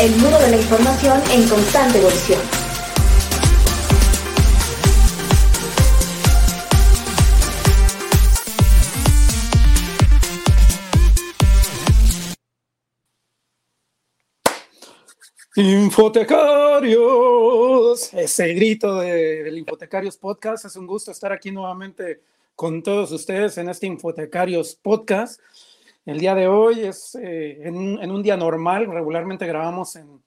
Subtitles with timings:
[0.00, 2.40] el mundo de la información en constante evolución.
[15.58, 20.66] Infotecarios, ese grito del Infotecarios Podcast.
[20.66, 22.20] Es un gusto estar aquí nuevamente
[22.54, 25.40] con todos ustedes en este Infotecarios Podcast.
[26.06, 30.22] El día de hoy es eh, en, un día normal, regularmente grabamos en,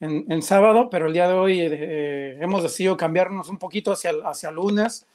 [0.00, 4.50] en, sábado, pero el día de hoy eh, hemos decidido cambiarnos un poquito hacia, hacia
[4.50, 5.06] lunes,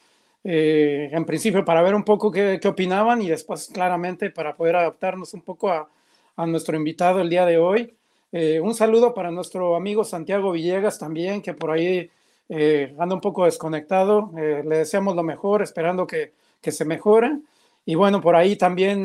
[0.44, 5.34] eh, en principio para ver un poco qué, opinaban y después claramente para poder adaptarnos
[5.34, 5.88] un poco a,
[6.36, 7.94] a nuestro invitado el día de hoy.
[8.32, 12.10] Eh, un saludo para nuestro amigo Santiago Villegas también, que por ahí
[12.48, 14.30] eh, anda un poco desconectado.
[14.38, 17.38] Eh, le deseamos lo mejor, esperando que, que, se mejore.
[17.90, 19.04] Y bueno, por ahí también,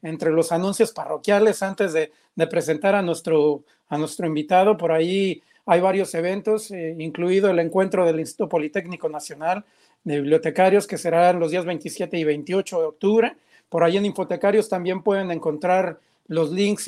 [0.00, 2.12] entre los anuncios parroquiales, antes de,
[2.46, 8.20] presentar a nuestro, a nuestro invitado, por ahí hay varios eventos, incluido el encuentro del
[8.20, 9.64] Instituto Politécnico Nacional
[10.04, 13.36] de Bibliotecarios, que será los días 27 y 28 de octubre.
[13.68, 16.86] Por ahí en Infotecarios también pueden encontrar los links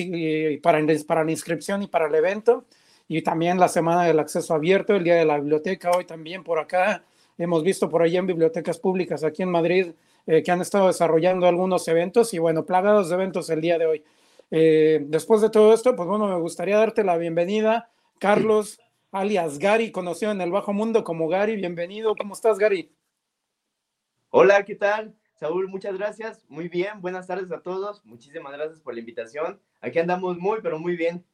[0.62, 2.64] para, para la inscripción y para el evento.
[3.08, 6.60] Y también la semana del acceso abierto, el día de la biblioteca, hoy también por
[6.60, 7.02] acá.
[7.36, 9.88] Hemos visto por ahí en bibliotecas públicas aquí en Madrid
[10.26, 13.86] eh, que han estado desarrollando algunos eventos y bueno, plagados de eventos el día de
[13.86, 14.04] hoy.
[14.50, 18.80] Eh, después de todo esto, pues bueno, me gustaría darte la bienvenida, Carlos,
[19.12, 21.56] alias Gary, conocido en el bajo mundo como Gary.
[21.56, 22.90] Bienvenido, ¿cómo estás, Gary?
[24.30, 25.14] Hola, ¿qué tal?
[25.34, 26.44] Saúl, muchas gracias.
[26.48, 28.04] Muy bien, buenas tardes a todos.
[28.04, 29.60] Muchísimas gracias por la invitación.
[29.80, 31.24] Aquí andamos muy, pero muy bien.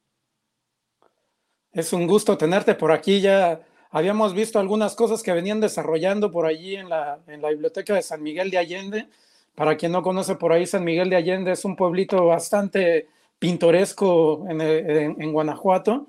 [1.73, 3.21] Es un gusto tenerte por aquí.
[3.21, 7.95] Ya habíamos visto algunas cosas que venían desarrollando por allí en la, en la biblioteca
[7.95, 9.09] de San Miguel de Allende.
[9.55, 14.47] Para quien no conoce por ahí, San Miguel de Allende es un pueblito bastante pintoresco
[14.49, 16.07] en, en, Guanajuato.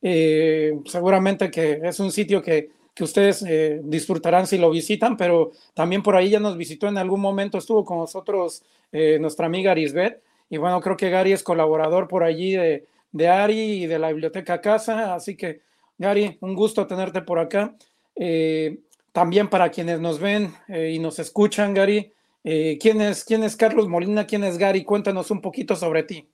[0.00, 5.50] Eh, seguramente que es un sitio que que ustedes eh, disfrutarán si lo visitan, pero
[5.74, 8.62] también por ahí ya nos visitó en algún momento, estuvo con nosotros
[8.92, 13.28] eh, nuestra amiga Arisbet, y bueno, creo que Gary es colaborador por allí de, de
[13.28, 15.60] Ari y de la Biblioteca Casa, así que
[15.98, 17.76] Gary, un gusto tenerte por acá.
[18.16, 18.80] Eh,
[19.12, 22.12] también para quienes nos ven y nos escuchan, Gary,
[22.42, 24.26] ¿quién, es, ¿quién es Carlos Molina?
[24.26, 24.82] ¿Quién es Gary?
[24.82, 26.28] Cuéntanos un poquito sobre ti.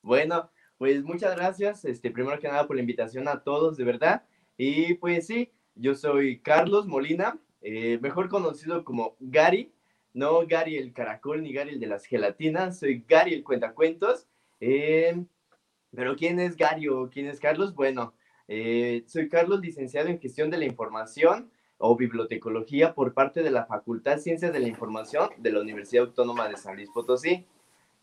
[0.00, 4.24] Bueno, pues muchas gracias, este, primero que nada por la invitación a todos, de verdad.
[4.56, 9.72] Y pues sí, yo soy Carlos Molina, eh, mejor conocido como Gary,
[10.12, 14.28] no Gary el caracol ni Gary el de las gelatinas, soy Gary el cuentacuentos.
[14.60, 15.24] Eh,
[15.90, 17.74] pero ¿quién es Gary o quién es Carlos?
[17.74, 18.14] Bueno,
[18.48, 23.66] eh, soy Carlos, licenciado en Gestión de la Información o Bibliotecología por parte de la
[23.66, 27.46] Facultad Ciencias de la Información de la Universidad Autónoma de San Luis Potosí.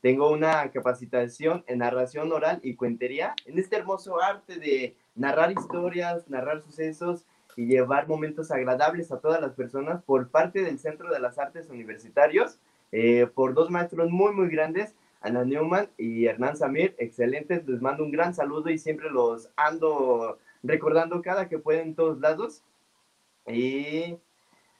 [0.02, 6.28] Tengo una capacitación en narración oral y cuentería en este hermoso arte de narrar historias,
[6.28, 7.26] narrar sucesos
[7.56, 11.70] y llevar momentos agradables a todas las personas por parte del Centro de las Artes
[11.70, 12.58] Universitarios,
[12.92, 18.04] eh, por dos maestros muy, muy grandes, Ana Newman y Hernán Samir, excelentes, les mando
[18.04, 22.64] un gran saludo y siempre los ando recordando cada que pueden en todos lados.
[23.48, 24.18] Y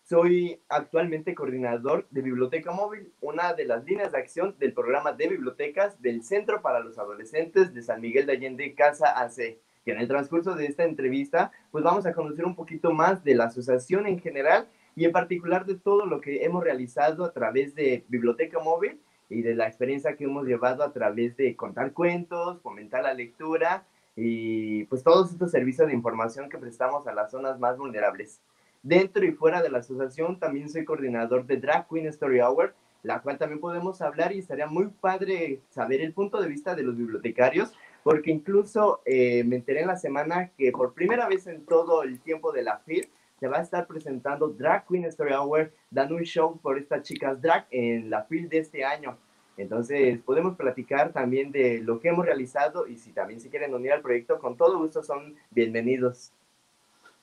[0.04, 5.28] soy actualmente coordinador de Biblioteca Móvil, una de las líneas de acción del programa de
[5.28, 10.00] bibliotecas del Centro para los Adolescentes de San Miguel de Allende, Casa AC que en
[10.00, 14.06] el transcurso de esta entrevista, pues vamos a conocer un poquito más de la asociación
[14.06, 18.60] en general y en particular de todo lo que hemos realizado a través de Biblioteca
[18.60, 19.00] Móvil
[19.32, 23.86] y de la experiencia que hemos llevado a través de contar cuentos, fomentar la lectura
[24.16, 28.42] y pues todos estos servicios de información que prestamos a las zonas más vulnerables.
[28.84, 33.22] Dentro y fuera de la asociación también soy coordinador de Drag Queen Story Hour, la
[33.22, 36.98] cual también podemos hablar y estaría muy padre saber el punto de vista de los
[36.98, 42.04] bibliotecarios porque incluso eh, me enteré en la semana que por primera vez en todo
[42.04, 43.10] el tiempo de la FIR
[43.42, 47.42] se va a estar presentando Drag Queen Story Hour, dando un show por estas chicas
[47.42, 49.18] drag en la FIR de este año.
[49.58, 53.94] Entonces, podemos platicar también de lo que hemos realizado y si también se quieren unir
[53.94, 56.32] al proyecto, con todo gusto son bienvenidos.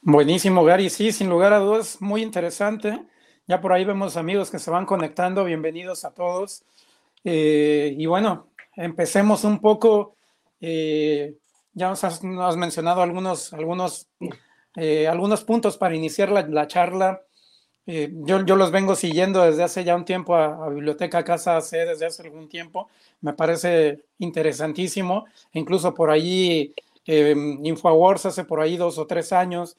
[0.03, 0.91] Buenísimo, Gary.
[0.91, 3.01] Sí, sin lugar a dudas, muy interesante.
[3.47, 5.45] Ya por ahí vemos amigos que se van conectando.
[5.45, 6.65] Bienvenidos a todos.
[7.23, 10.17] Eh, y bueno, empecemos un poco
[10.61, 11.37] eh,
[11.75, 12.23] ya nos has,
[12.57, 14.09] mencionado algunos, algunos,
[14.79, 17.23] eh, algunos puntos para iniciar la, charla.
[17.87, 21.85] Eh, yo, yo, los vengo siguiendo desde hace ya un tiempo a, Biblioteca Casa C,
[21.85, 22.89] desde hace algún tiempo.
[23.21, 25.27] Me parece interesantísimo.
[25.53, 26.75] Incluso por ahí,
[27.07, 29.77] InfoWars hace por ahí dos o tres años,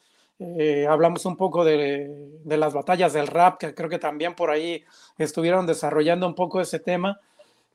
[0.89, 2.09] hablamos un poco de,
[2.43, 4.83] de, las batallas del rap, que creo que también por ahí
[5.17, 7.19] estuvieron desarrollando un poco ese tema.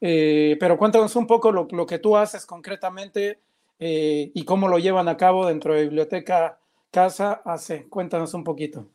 [0.07, 3.39] Eh, pero cuéntanos un poco lo, que tú haces concretamente
[3.79, 6.59] eh, y cómo lo llevan a cabo dentro de Biblioteca
[6.95, 7.89] Casa AC.
[7.89, 8.87] Cuéntanos un poquito.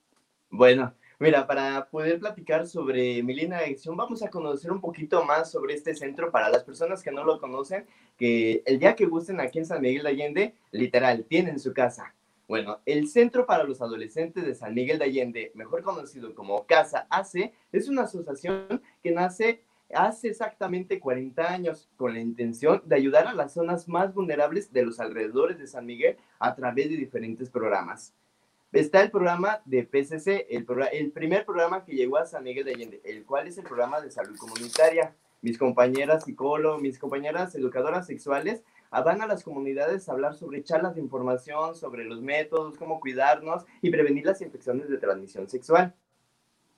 [0.50, 5.26] Bueno, mira, para poder platicar sobre mi línea de acción, vamos a conocer un poquito
[5.26, 7.86] más sobre este centro para las personas que no lo conocen,
[8.16, 12.16] que el día que gusten aquí en San Miguel de Allende, literal, tienen su casa.
[12.48, 17.06] Bueno, el Centro para los Adolescentes de San Miguel de Allende, mejor conocido como Casa
[17.10, 19.62] AC, es una asociación que nace
[19.94, 24.86] hace exactamente 40 años con la intención de ayudar a las zonas más vulnerables de
[24.86, 28.14] los alrededores de San Miguel a través de diferentes programas.
[28.72, 32.74] Está el programa de PCC, el, el primer programa que llegó a San Miguel de
[32.74, 35.16] Allende, el cual es el programa de salud comunitaria.
[35.42, 40.96] Mis compañeras psicólogos, mis compañeras educadoras sexuales van a las comunidades a hablar sobre charlas
[40.96, 45.96] de información, sobre los métodos, cómo cuidarnos y prevenir las infecciones de transmisión sexual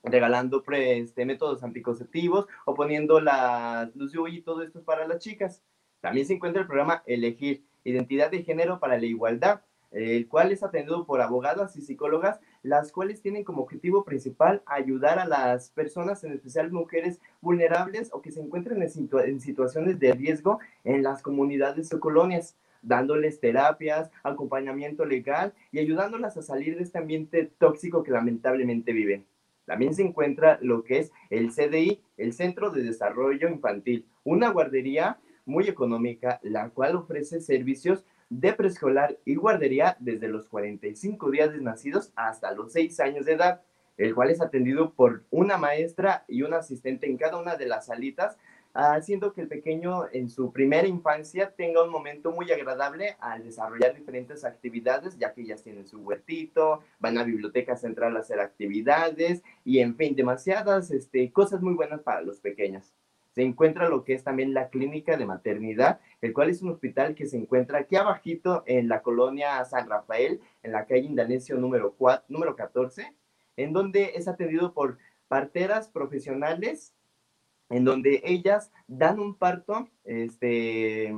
[0.02, 5.62] regalando este, métodos anticonceptivos o poniendo la luz y todo esto para las chicas.
[6.00, 9.62] También se encuentra el programa Elegir, Identidad de Género para la Igualdad,
[9.92, 15.18] el cual es atendido por abogadas y psicólogas, las cuales tienen como objetivo principal ayudar
[15.18, 20.60] a las personas, en especial mujeres vulnerables o que se encuentren en, situaciones de riesgo
[20.84, 26.98] en las comunidades o colonias dándoles terapias, acompañamiento legal y ayudándolas a salir de este
[26.98, 29.24] ambiente tóxico que lamentablemente viven.
[29.64, 35.18] También se encuentra lo que es el CDI, el Centro de Desarrollo Infantil, una guardería
[35.44, 41.60] muy económica, la cual ofrece servicios de preescolar y guardería desde los 45 días de
[41.60, 43.62] nacidos hasta los 6 años de edad,
[43.98, 47.86] el cual es atendido por una maestra y un asistente en cada una de las
[47.86, 48.38] salitas
[48.74, 53.94] haciendo que el pequeño en su primera infancia tenga un momento muy agradable al desarrollar
[53.94, 59.42] diferentes actividades, ya que ellas tienen su huertito, van a biblioteca central a hacer actividades
[59.64, 62.94] y en fin, demasiadas este, cosas muy buenas para los pequeños.
[63.34, 67.14] Se encuentra lo que es también la clínica de maternidad, el cual es un hospital
[67.14, 71.94] que se encuentra aquí abajito en la colonia San Rafael, en la calle Indanesio número,
[71.96, 73.14] 4, número 14,
[73.56, 74.98] en donde es atendido por
[75.28, 76.94] parteras profesionales
[77.70, 81.14] en donde ellas dan un parto este,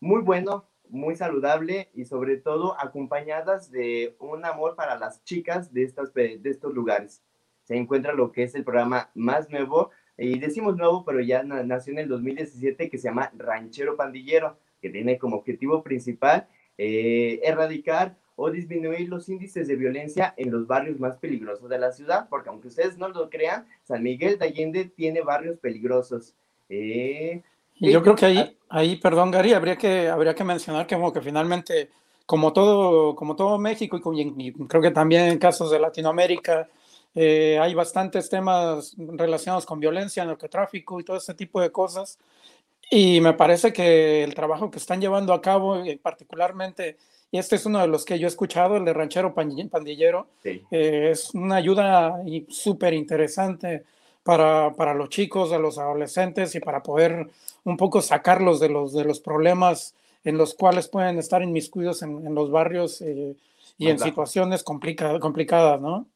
[0.00, 5.84] muy bueno, muy saludable y sobre todo acompañadas de un amor para las chicas de,
[5.84, 7.22] estas, de estos lugares.
[7.64, 11.92] Se encuentra lo que es el programa más nuevo, y decimos nuevo, pero ya nació
[11.94, 18.16] en el 2017, que se llama Ranchero Pandillero, que tiene como objetivo principal eh, erradicar
[18.36, 22.48] o disminuir los índices de violencia en los barrios más peligrosos de la ciudad, porque
[22.48, 26.34] aunque ustedes no lo crean, San Miguel de Allende tiene barrios peligrosos.
[26.68, 27.42] Eh,
[27.76, 31.12] y yo creo que ahí, ahí, perdón Gary, habría que, habría que mencionar que, como
[31.12, 31.90] que finalmente,
[32.26, 36.68] como todo, como todo México y, creo que también en casos de Latinoamérica,
[37.14, 42.18] eh, hay bastantes temas relacionados con violencia, narcotráfico y todo ese tipo de cosas.
[42.90, 46.96] Y me parece que el trabajo que están llevando a cabo, eh, particularmente
[47.32, 50.26] y este es uno de los que yo he escuchado, el de Ranchero Pandillero.
[50.44, 53.84] Eh, es una ayuda súper interesante
[54.22, 57.28] para, para, los chicos, a los adolescentes y para poder
[57.64, 59.94] un poco sacarlos de los, de los problemas
[60.24, 63.34] en los cuales pueden estar inmiscuidos en, en los barrios eh,
[63.78, 66.06] y en situaciones complicadas, ¿no?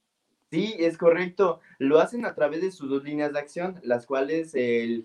[0.51, 1.61] Sí, es correcto.
[1.79, 5.05] Lo hacen a través de sus dos líneas de acción, las cuales el,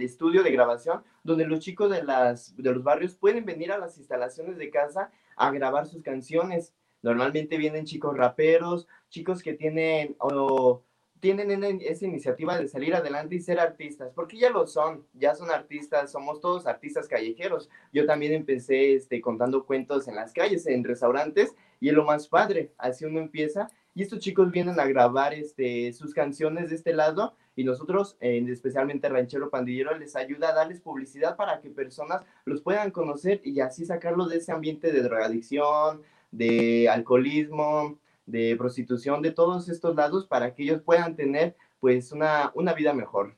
[0.00, 3.98] estudio de grabación, donde los chicos de, las, de los barrios pueden venir a las
[3.98, 6.74] instalaciones de casa a grabar sus canciones.
[7.02, 10.84] Normalmente vienen chicos raperos, chicos que tienen o
[11.18, 15.50] tienen esa iniciativa de salir adelante y ser artistas, porque ya lo son, ya son
[15.50, 17.68] artistas, somos todos artistas callejeros.
[17.92, 22.28] Yo también empecé este, contando cuentos en las calles, en restaurantes, y es lo más
[22.28, 26.92] padre, así uno empieza y estos chicos vienen a grabar este, sus canciones de este
[26.92, 32.60] lado y nosotros, especialmente Ranchero Pandillero, les ayuda a darles publicidad para que personas los
[32.60, 39.32] puedan conocer y así sacarlos de ese ambiente de drogadicción, de alcoholismo, de prostitución, de
[39.32, 43.34] todos estos lados para que ellos puedan tener pues una, una vida mejor.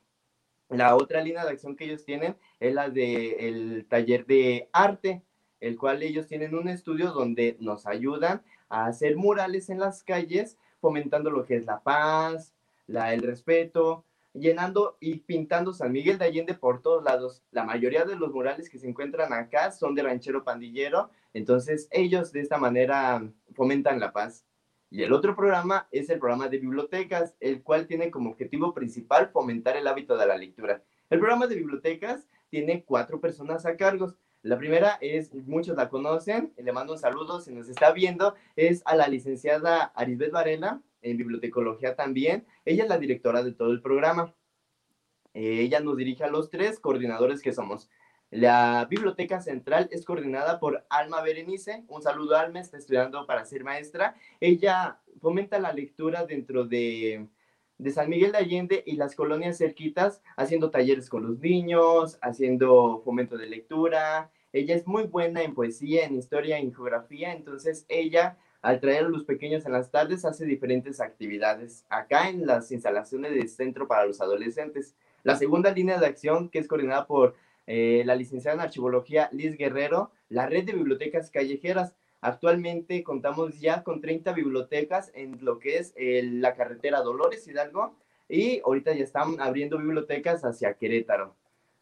[0.67, 5.23] La otra línea de acción que ellos tienen es la del taller de arte,
[5.61, 10.57] el cual ellos tienen un estudio donde nos ayudan a hacer murales en las calles,
[10.79, 12.53] fomentando lo que es la paz,
[12.87, 17.43] la, el respeto, llenando y pintando San Miguel de Allende por todos lados.
[17.51, 22.31] La mayoría de los murales que se encuentran acá son de ranchero pandillero, entonces ellos
[22.31, 24.45] de esta manera fomentan la paz.
[24.91, 29.29] Y el otro programa es el programa de bibliotecas, el cual tiene como objetivo principal
[29.29, 30.83] fomentar el hábito de la lectura.
[31.11, 34.15] El programa de bibliotecas tiene cuatro personas a cargo.
[34.41, 38.81] La primera es, muchos la conocen, le mando un saludo si nos está viendo, es
[38.85, 42.45] a la licenciada Arisbeth Varela, en bibliotecología también.
[42.65, 44.33] Ella es la directora de todo el programa.
[45.33, 47.89] Eh, ella nos dirige a los tres coordinadores que somos.
[48.31, 51.83] La biblioteca central es coordinada por Alma Berenice.
[51.87, 54.15] Un saludo, Alma, está estudiando para ser maestra.
[54.39, 57.27] Ella fomenta la lectura dentro de,
[57.79, 63.01] de San Miguel de Allende y las colonias cerquitas, haciendo talleres con los niños, haciendo
[63.03, 64.29] fomento de lectura.
[64.53, 69.09] Ella es muy buena en poesía, en historia, en geografía, entonces ella al traer a
[69.09, 74.05] los pequeños en las tardes hace diferentes actividades acá en las instalaciones del Centro para
[74.05, 74.95] los Adolescentes.
[75.23, 77.35] La segunda línea de acción, que es coordinada por
[77.67, 81.95] eh, la licenciada en Archivología Liz Guerrero, la red de bibliotecas callejeras.
[82.21, 87.95] Actualmente contamos ya con 30 bibliotecas en lo que es eh, la carretera Dolores Hidalgo
[88.27, 91.35] y ahorita ya están abriendo bibliotecas hacia Querétaro.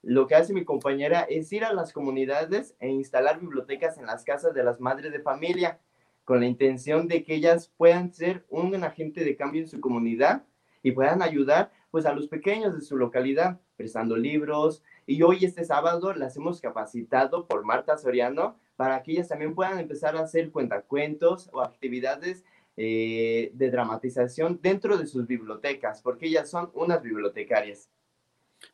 [0.03, 4.23] Lo que hace mi compañera es ir a las comunidades e instalar bibliotecas en las
[4.23, 5.79] casas de las madres de familia
[6.23, 10.43] con la intención de que ellas puedan ser un agente de cambio en su comunidad
[10.83, 15.63] y puedan ayudar pues a los pequeños de su localidad prestando libros, y hoy, este
[15.63, 20.51] sábado, las hemos capacitado por Marta Soriano para que ellas también puedan empezar a hacer
[20.51, 22.45] cuentacuentos o actividades
[22.77, 27.89] eh, de dramatización dentro de sus bibliotecas, porque ellas son unas bibliotecarias.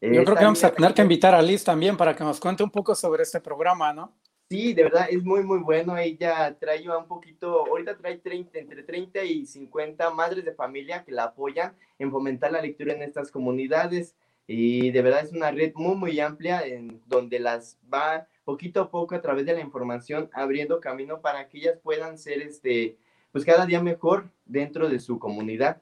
[0.01, 2.63] Yo creo que vamos a tener que invitar a Liz también para que nos cuente
[2.63, 4.13] un poco sobre este programa, ¿no?
[4.49, 5.97] Sí, de verdad es muy, muy bueno.
[5.97, 11.11] Ella trae un poquito, ahorita trae 30, entre 30 y 50 madres de familia que
[11.11, 14.15] la apoyan en fomentar la lectura en estas comunidades.
[14.45, 18.91] Y de verdad es una red muy, muy amplia en donde las va poquito a
[18.91, 22.97] poco a través de la información abriendo camino para que ellas puedan ser, este,
[23.31, 25.81] pues cada día mejor dentro de su comunidad.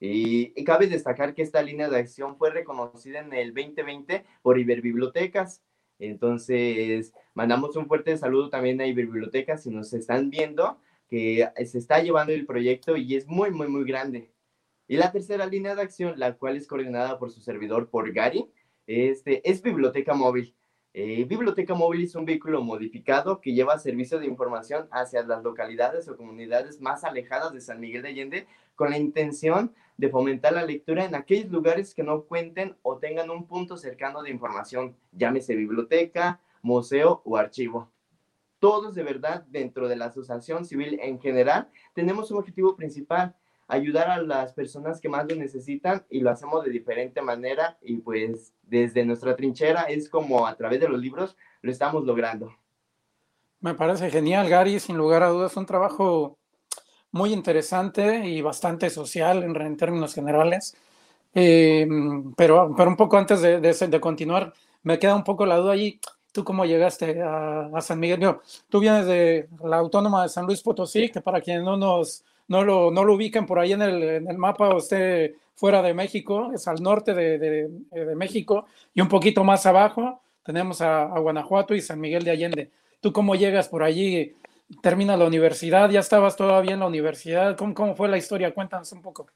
[0.00, 5.62] Y, cabe destacar que esta línea de acción fue reconocida en el 2020 por Iberbibliotecas.
[6.00, 12.02] Entonces, mandamos un fuerte saludo también a Iberbibliotecas si nos están viendo, que se está
[12.02, 14.32] llevando el proyecto y es muy, muy, muy grande.
[14.88, 18.50] Y la tercera línea de acción, la cual es coordinada por su servidor, por Gary,
[18.86, 20.54] este, es Biblioteca Móvil.
[20.94, 26.06] Eh, Biblioteca Móvil es un vehículo modificado que lleva servicio de información hacia las localidades
[26.06, 30.66] o comunidades más alejadas de San Miguel de Allende con la intención de fomentar la
[30.66, 35.54] lectura en aquellos lugares que no cuenten o tengan un punto cercano de información, llámese
[35.54, 37.90] biblioteca, museo o archivo.
[38.58, 43.34] Todos de verdad dentro de la asociación civil en general tenemos un objetivo principal,
[43.68, 47.96] ayudar a las personas que más lo necesitan y lo hacemos de diferente manera y
[47.96, 52.54] pues desde nuestra trinchera es como a través de los libros lo estamos logrando.
[53.60, 56.36] Me parece genial, Gary, sin lugar a dudas, un trabajo
[57.12, 60.76] muy interesante y bastante social en, términos generales.
[61.34, 61.86] Eh,
[62.36, 64.52] pero, pero un poco antes de, de, continuar,
[64.82, 66.00] me queda un poco la duda allí.
[66.32, 68.36] ¿Tú cómo llegaste a, a San Miguel?
[68.68, 72.64] tú vienes de la Autónoma de San Luis Potosí, que para quienes no nos no
[72.64, 76.50] lo, no lo ubiquen por ahí en el, en el mapa, usted fuera de México,
[76.54, 81.80] es al norte de, de, México, y un poquito más abajo tenemos a, Guanajuato y
[81.80, 82.72] San Miguel de Allende.
[83.00, 84.34] ¿Tú cómo llegas por allí?
[84.82, 85.90] ¿Termina la universidad?
[85.90, 87.56] ¿Ya estabas todavía en la universidad?
[87.56, 88.54] ¿Cómo, cómo fue la historia?
[88.54, 89.26] Cuéntanos un poco.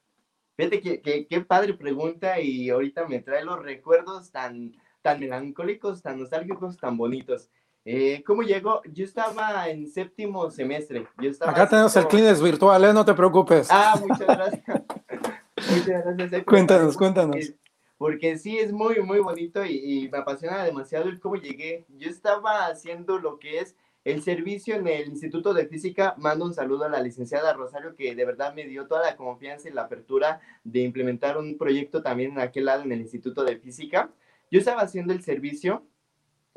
[0.56, 4.72] Fíjate que, qué padre pregunta y ahorita me trae los recuerdos tan,
[5.02, 7.50] tan melancólicos, tan nostálgicos, tan bonitos.
[7.88, 8.82] Eh, ¿Cómo llegó?
[8.92, 11.06] Yo estaba en séptimo semestre.
[11.22, 12.92] Yo estaba Acá tenemos el Kleenex virtual, ¿eh?
[12.92, 13.68] No te preocupes.
[13.70, 14.64] Ah, muchas gracias.
[15.70, 16.44] muchas gracias.
[16.44, 17.52] Cuéntanos, cuéntanos.
[17.96, 21.86] Porque, sí, es muy, muy bonito y, me apasiona demasiado el cómo llegué.
[21.90, 26.16] Yo estaba haciendo lo que es el servicio en el Instituto de Física.
[26.18, 29.68] Mando un saludo a la licenciada Rosario, que de verdad me dio toda la confianza
[29.68, 33.58] y la apertura de implementar un proyecto también en aquel lado en el Instituto de
[33.58, 34.10] Física.
[34.50, 35.84] Yo estaba haciendo el servicio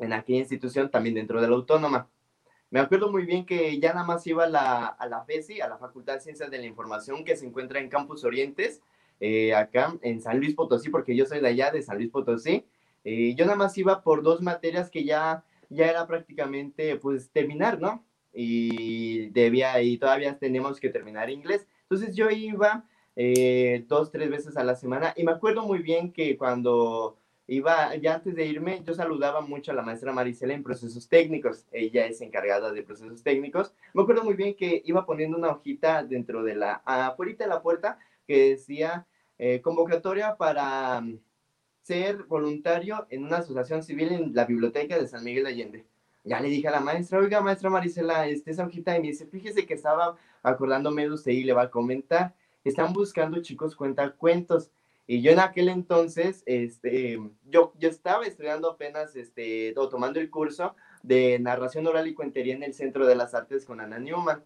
[0.00, 2.08] en aquella institución también dentro de la autónoma.
[2.70, 5.68] Me acuerdo muy bien que ya nada más iba a la, a la FESI, a
[5.68, 8.80] la Facultad de Ciencias de la Información, que se encuentra en Campus Orientes,
[9.18, 12.64] eh, acá en San Luis Potosí, porque yo soy de allá, de San Luis Potosí.
[13.04, 17.80] Eh, yo nada más iba por dos materias que ya, ya era prácticamente, pues, terminar,
[17.80, 18.04] ¿no?
[18.32, 21.66] Y debía, y todavía tenemos que terminar inglés.
[21.82, 22.84] Entonces yo iba
[23.16, 27.16] eh, dos, tres veces a la semana y me acuerdo muy bien que cuando
[27.50, 31.66] iba, ya antes de irme, yo saludaba mucho a la maestra Marisela en procesos técnicos.
[31.72, 33.74] Ella es encargada de procesos técnicos.
[33.92, 37.60] Me acuerdo muy bien que iba poniendo una hojita dentro de la, afuera de la
[37.60, 39.04] puerta que decía
[39.36, 41.18] eh, convocatoria para mm,
[41.82, 45.86] ser voluntario en una asociación civil en la biblioteca de San Miguel de Allende.
[46.22, 49.26] Ya le dije a la maestra, oiga, maestra Marisela, este, esa hojita, y me dice,
[49.26, 54.12] fíjese que estaba acordándome de usted y le va a comentar, están buscando chicos cuenta
[54.12, 54.70] cuentos
[55.12, 60.30] y yo en aquel entonces, este, yo, yo estaba estudiando apenas, este, o tomando el
[60.30, 64.44] curso de narración oral y cuentería en el Centro de las Artes con Ana Newman.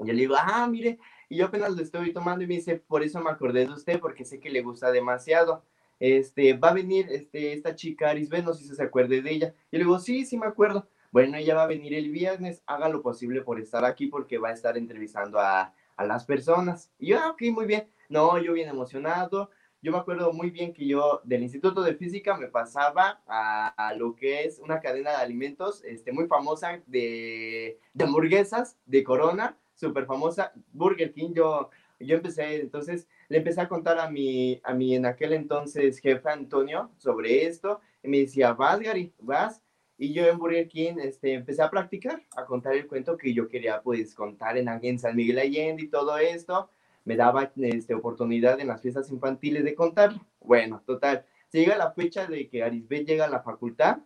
[0.00, 2.80] Y yo le digo, ah, mire, y yo apenas lo estoy tomando y me dice,
[2.80, 5.62] por eso me acordé de usted, porque sé que le gusta demasiado.
[6.00, 9.54] este, va a venir este, esta chica Arisbet, no sé si se acuerde de ella.
[9.70, 10.88] Y le digo, sí, sí me acuerdo.
[11.12, 14.48] Bueno, ella va a venir el viernes, haga lo posible por estar aquí porque va
[14.48, 16.90] a estar entrevistando a, a las personas.
[16.98, 17.86] Y yo, ah, ok, muy bien.
[18.08, 19.50] No, yo bien emocionado.
[19.86, 24.16] Yo me acuerdo muy bien que yo del Instituto de Física me pasaba a, lo
[24.16, 30.52] que es una cadena de alimentos este, muy famosa de, hamburguesas de Corona, súper famosa,
[30.72, 31.34] Burger King.
[31.34, 36.00] Yo, yo empecé, entonces le empecé a contar a mi, a mi en aquel entonces
[36.00, 37.80] jefe Antonio sobre esto.
[38.02, 39.62] Y me decía, vas, Gary, vas.
[39.98, 43.46] Y yo en Burger King este, empecé a practicar, a contar el cuento que yo
[43.46, 46.70] quería pues contar en, en San Miguel Allende y todo esto.
[47.06, 50.26] Me daba este, oportunidad en las fiestas infantiles de contarlo.
[50.40, 51.24] Bueno, total.
[51.48, 53.98] Se llega la fecha de que Arisbet llega a la facultad.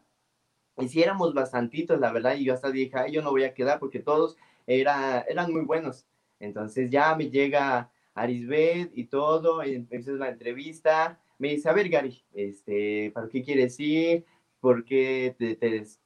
[0.77, 3.55] Y si éramos bastantitos, la verdad, y yo hasta dije, Ay, yo no voy a
[3.55, 6.07] quedar porque todos era, eran muy buenos.
[6.39, 11.19] Entonces ya me llega Arisbet y todo, y empecé la entrevista.
[11.39, 14.27] Me dice, a ver, Gary, este, ¿para qué quieres ir?
[14.61, 15.57] ¿Por qué te,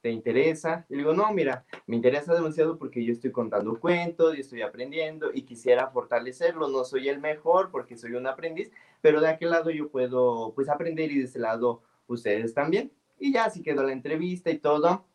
[0.01, 0.85] te, interesa?
[0.89, 4.61] Y le digo, no, mira, me interesa demasiado porque yo estoy contando cuentos y estoy
[4.61, 6.67] aprendiendo y quisiera fortalecerlo.
[6.69, 8.71] No soy el mejor porque soy un aprendiz,
[9.01, 12.91] pero de aquel lado yo puedo pues aprender y de ese lado ustedes también.
[13.19, 15.05] Y ya así quedó la entrevista y todo.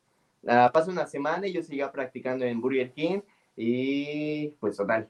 [0.42, 3.20] Uh, pasa una semana y yo sigo practicando en Burger King
[3.56, 5.08] y pues total.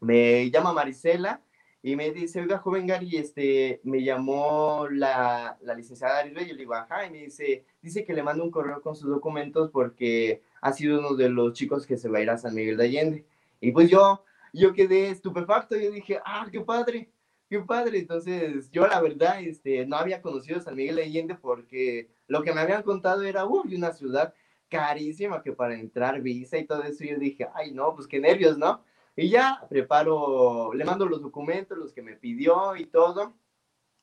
[0.00, 1.42] Me llama Marisela
[1.88, 6.58] y me dice, oiga, joven Gary, este, me llamó la, la licenciada Arisbe, yo le
[6.58, 10.42] digo, ajá, y me dice, dice que le mando un correo con sus documentos porque
[10.60, 12.84] ha sido uno de los chicos que se va a ir a San Miguel de
[12.84, 13.24] Allende.
[13.62, 17.08] Y pues yo, yo quedé estupefacto, yo dije, ah, qué padre,
[17.48, 18.00] qué padre.
[18.00, 22.52] Entonces, yo la verdad, este, no había conocido San Miguel de Allende porque lo que
[22.52, 24.34] me habían contado era, uy, una ciudad
[24.68, 28.58] carísima que para entrar visa y todo eso, yo dije, ay, no, pues qué nervios,
[28.58, 28.82] ¿no?
[29.20, 33.34] Y ya preparo, le mando los documentos, los que me pidió y todo.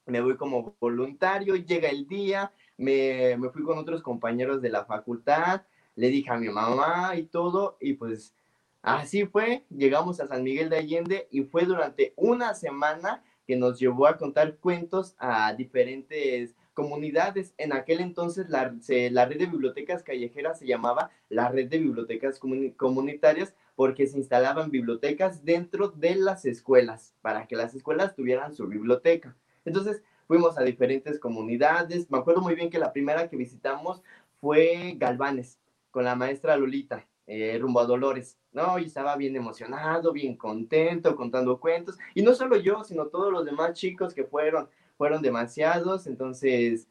[0.08, 4.84] Me voy como voluntario, llega el día, me, me fui con otros compañeros de la
[4.84, 5.62] facultad,
[5.96, 8.36] le dije a mi mamá y todo, y pues
[8.82, 13.80] así fue, llegamos a San Miguel de Allende y fue durante una semana que nos
[13.80, 17.54] llevó a contar cuentos a diferentes comunidades.
[17.58, 22.38] En aquel entonces la, la red de bibliotecas callejeras se llamaba la red de bibliotecas
[22.76, 28.68] comunitarias porque se instalaban bibliotecas dentro de las escuelas, para que las escuelas tuvieran su
[28.68, 29.36] biblioteca.
[29.66, 32.10] Entonces, fuimos a diferentes comunidades.
[32.10, 34.02] Me acuerdo muy bien que la primera que visitamos
[34.40, 35.60] fue Galvanes,
[35.92, 38.38] con la maestra Lolita, eh, rumbo a Dolores.
[38.54, 41.98] No, y estaba bien emocionado, bien contento, contando cuentos.
[42.14, 46.08] Y no solo yo, sino todos los demás chicos que fueron, fueron demasiados.
[46.08, 46.88] Entonces,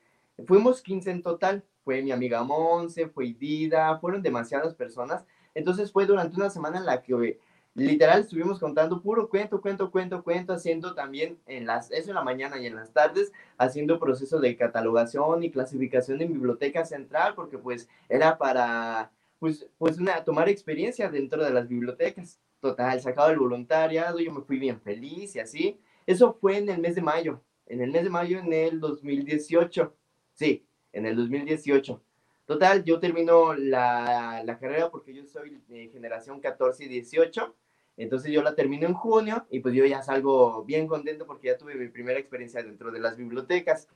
[0.46, 1.64] fuimos 15 en total.
[1.82, 6.86] Fue mi amiga Monse, fue Dida, fueron demasiadas personas entonces fue durante una semana en
[6.86, 7.38] la que
[7.74, 12.22] literal estuvimos contando puro cuento, cuento, cuento, cuento, haciendo también en las, eso en la
[12.22, 17.58] mañana y en las tardes, haciendo proceso de catalogación y clasificación en biblioteca central, porque
[17.58, 22.38] pues era para, pues, pues una, tomar experiencia dentro de las bibliotecas.
[22.60, 25.78] Total, sacado el voluntariado, yo me fui bien feliz y así.
[26.06, 29.94] Eso fue en el mes de mayo, en el mes de mayo en el 2018.
[30.32, 32.00] Sí, en el 2018.
[32.46, 37.54] Total, yo termino la, la carrera porque yo soy de generación 14 y 18.
[37.96, 41.56] Entonces yo la termino en junio y pues yo ya salgo bien contento porque ya
[41.56, 43.88] tuve mi primera experiencia dentro de las bibliotecas.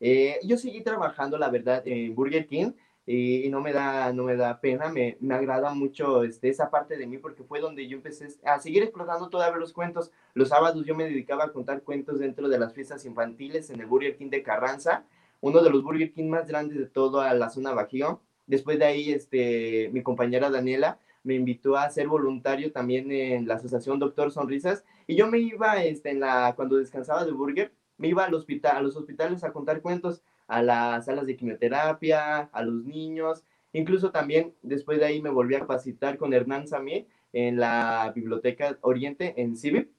[0.00, 2.72] Eh, yo seguí trabajando, la verdad, en Burger King
[3.06, 6.96] y, no, me da, no me da pena, me, me agrada mucho este, esa parte
[6.96, 10.10] de mí porque fue donde yo empecé a seguir explotando todavía los cuentos.
[10.34, 13.86] Los sábados yo me dedicaba a contar cuentos dentro de las fiestas infantiles en el
[13.86, 15.04] Burger King de Carranza
[15.44, 18.22] uno de los Burger King más grandes de toda la zona Bajío.
[18.46, 23.56] Después de ahí, este, mi compañera Daniela me invitó a ser voluntario también en la
[23.56, 24.84] asociación Doctor Sonrisas.
[25.06, 28.78] Y yo me iba, este, en la, cuando descansaba de Burger, me iba al hospital,
[28.78, 34.10] a los hospitales a contar cuentos, a las salas de quimioterapia, a los niños, incluso
[34.10, 39.34] también después de ahí me volví a capacitar con Hernán Samir en la Biblioteca Oriente
[39.36, 39.90] en CIVIP,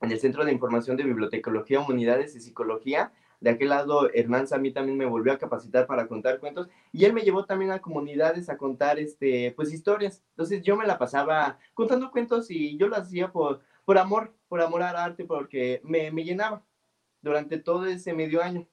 [0.00, 4.70] en el Centro de Información de Bibliotecología, Humanidades y Psicología, de aquel lado, Hernán Samí
[4.70, 8.50] también me volvió a capacitar para contar cuentos y él me llevó también a comunidades
[8.50, 10.22] a contar, este, pues, historias.
[10.30, 14.60] Entonces yo me la pasaba contando cuentos y yo lo hacía por, por amor, por
[14.60, 16.62] amor al arte, porque me, me llenaba
[17.22, 18.66] durante todo ese medio año.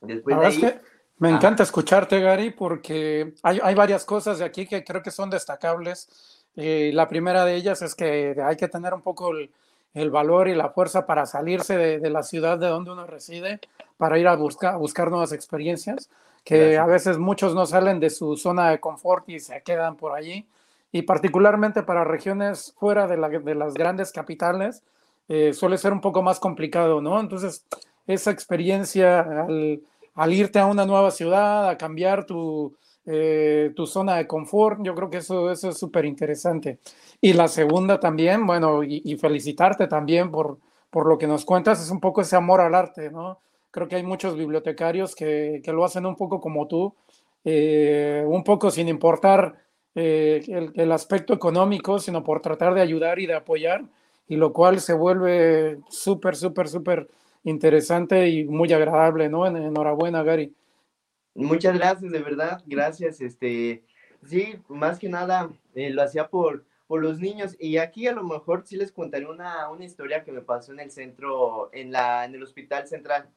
[0.00, 0.80] Después de ahí,
[1.18, 5.30] me encanta escucharte, Gary, porque hay, hay, varias cosas de aquí que creo que son
[5.30, 6.44] destacables.
[6.56, 9.50] Eh, la primera de ellas es que hay que tener un poco el,
[9.96, 13.60] el valor y la fuerza para salirse de, la ciudad de donde uno reside,
[13.96, 16.10] para ir a buscar, buscar nuevas experiencias,
[16.44, 20.12] que a veces muchos no salen de su zona de confort y se quedan por
[20.12, 20.46] allí.
[20.92, 24.82] Y particularmente para regiones fuera de, las grandes capitales,
[25.28, 27.18] eh, suele ser un poco más complicado, ¿no?
[27.18, 27.64] Entonces,
[28.06, 29.80] esa experiencia al,
[30.14, 32.76] al irte a una nueva ciudad, a cambiar tu,
[33.06, 34.80] eh, tu zona de confort.
[34.82, 36.80] Yo creo que eso, eso es súper interesante.
[37.20, 40.58] Y la segunda también, bueno, y, felicitarte también por,
[40.90, 43.40] por lo que nos cuentas, es un poco ese amor al arte, ¿no?
[43.70, 46.94] Creo que hay muchos bibliotecarios que, que lo hacen un poco como tú,
[47.44, 49.54] eh, un poco sin importar
[49.94, 53.84] eh, el, el, aspecto económico, sino por tratar de ayudar y de apoyar,
[54.28, 57.08] y lo cual se vuelve súper, súper, súper
[57.44, 59.46] interesante y muy agradable, ¿no?
[59.46, 60.52] Enhorabuena, Gary.
[61.36, 63.20] Muchas gracias, de verdad, gracias.
[63.20, 63.84] Este,
[64.24, 67.56] sí, más que nada eh, lo hacía por, por los niños.
[67.60, 70.80] Y aquí a lo mejor sí les contaré una, una historia que me pasó en
[70.80, 73.28] el centro, en, la, en el hospital central.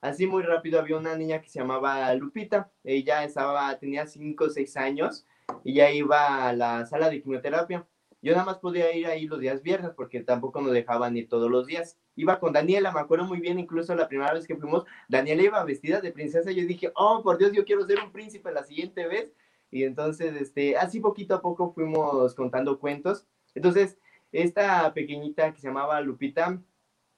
[0.00, 2.70] Así muy rápido había una niña que se llamaba Lupita.
[2.84, 5.26] Ella estaba, tenía 5 o 6 años
[5.64, 7.84] y ya iba a la sala de quimioterapia.
[8.20, 11.50] Yo nada más podía ir ahí los días viernes porque tampoco nos dejaban ir todos
[11.50, 11.96] los días.
[12.16, 15.64] Iba con Daniela, me acuerdo muy bien, incluso la primera vez que fuimos, Daniela iba
[15.64, 16.50] vestida de princesa.
[16.50, 19.32] Yo dije, oh, por Dios, yo quiero ser un príncipe la siguiente vez.
[19.70, 23.24] Y entonces, este, así poquito a poco fuimos contando cuentos.
[23.54, 23.98] Entonces,
[24.32, 26.60] esta pequeñita que se llamaba Lupita,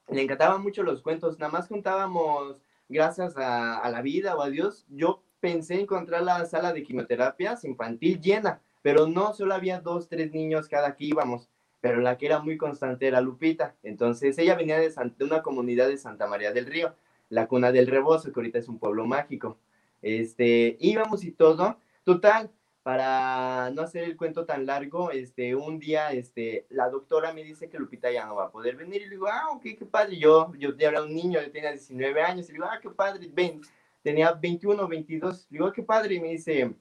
[0.09, 1.39] le encantaban mucho los cuentos.
[1.39, 4.85] Nada más contábamos gracias a, a la vida o a Dios.
[4.91, 10.33] Yo pensé encontrar la sala de quimioterapias infantil llena pero no solo había dos, tres
[10.33, 11.49] niños cada que íbamos,
[11.81, 13.75] pero la que era muy constante era Lupita.
[13.83, 16.95] Entonces ella venía de, una comunidad de Santa María del Río,
[17.29, 19.59] la cuna del Rebozo, que ahorita es un pueblo mágico.
[20.03, 21.79] Este, íbamos y todo.
[22.05, 22.51] Total,
[22.83, 27.69] para no hacer el cuento tan largo, este, un día, este, la doctora me dice
[27.69, 29.03] que Lupita ya no va a poder venir.
[29.03, 30.19] Y le digo, ah, ok, qué padre.
[30.19, 32.49] Yo, yo era un niño, tenía 19 años.
[32.49, 33.61] Y le digo, ah, qué padre, ven.
[34.03, 35.47] Tenía 21, 22.
[35.51, 36.15] Le digo, ah, qué padre.
[36.15, 36.75] Y me dice,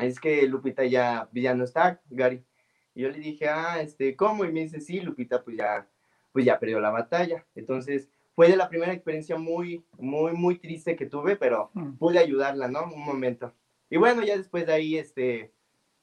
[0.00, 2.44] es que Lupita ya, ya no está, Gary.
[2.94, 4.44] Y yo le dije, ah, este, ¿cómo?
[4.44, 5.88] Y me dice, sí, Lupita pues ya,
[6.32, 7.46] pues ya perdió la batalla.
[7.54, 11.92] Entonces, fue de la primera experiencia muy, muy, muy triste que tuve, pero mm.
[11.96, 12.84] pude ayudarla, ¿no?
[12.84, 13.52] Un momento.
[13.88, 15.52] Y bueno, ya después de ahí, este,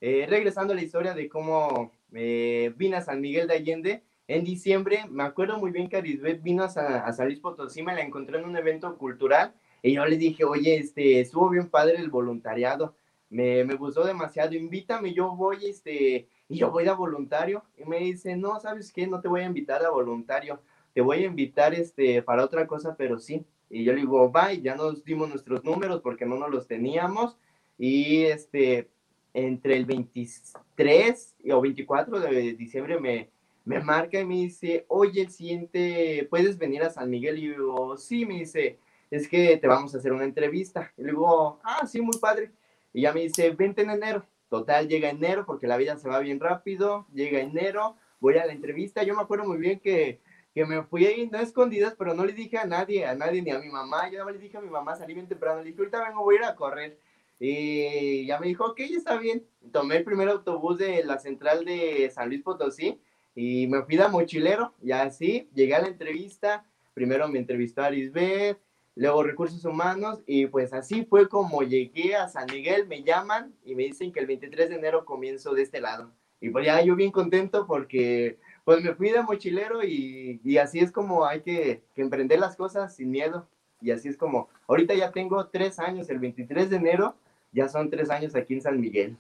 [0.02, 4.44] eh, regresando a la historia de cómo eh, vine a San Miguel de Allende, en
[4.44, 8.02] diciembre, me acuerdo muy bien que Arisbet vino a, a San Luis Potosí, me la
[8.02, 12.10] encontré en un evento cultural, y yo le dije, oye, este, estuvo bien padre el
[12.10, 12.96] voluntariado
[13.30, 18.00] me, me gustó demasiado, invítame, yo voy, este, y yo voy de voluntario, y me
[18.00, 19.08] dice, no, ¿sabes qué?
[19.08, 20.62] No te voy a invitar a voluntario,
[20.94, 24.62] te voy a invitar, este, para otra cosa, pero sí, y yo le digo, bye,
[24.62, 27.38] ya nos dimos nuestros números porque no nos los teníamos,
[27.78, 28.90] y este,
[29.34, 33.30] entre el 23 o 24 de diciembre me,
[33.68, 37.38] me marca y me dice, oye, el siguiente, ¿puedes venir a San Miguel?
[37.38, 38.80] Y yo sí, me dice,
[39.12, 40.94] es que te vamos a hacer una entrevista.
[40.98, 42.52] Y le digo, ah, sí, muy padre.
[42.98, 44.26] Y ya me dice, vente en enero.
[44.50, 47.06] Total, llega enero porque la vida se va bien rápido.
[47.14, 49.04] Llega enero, voy a la entrevista.
[49.04, 50.20] Yo me acuerdo muy bien que,
[50.52, 53.52] que me fui ahí, no escondidas, pero no le dije a nadie, a nadie, ni
[53.52, 54.08] a mi mamá.
[54.08, 55.60] Yo nada más le dije a mi mamá, salí bien temprano.
[55.60, 56.98] Le dije, ahorita vengo, voy a ir a correr.
[57.40, 59.46] Y ya me dijo, ok, está bien.
[59.72, 63.00] Tomé el primer autobús de la central de San Luis Potosí
[63.36, 64.74] y me fui de mochilero.
[64.82, 66.66] Y así llegué a la entrevista.
[66.96, 68.58] Primero me entrevistó Arisbeth,
[68.98, 73.76] luego recursos humanos y pues así fue como llegué a San Miguel, me llaman y
[73.76, 76.12] me dicen que el 23 de enero comienzo de este lado.
[76.42, 80.80] Y pues ya yo bien contento porque pues me fui de mochilero y, y así
[80.80, 83.48] es como hay que, que, emprender las cosas sin miedo.
[83.82, 87.16] Y así es como, ahorita ya tengo tres años, el 23 de enero
[87.52, 89.16] ya son tres años aquí en San Miguel.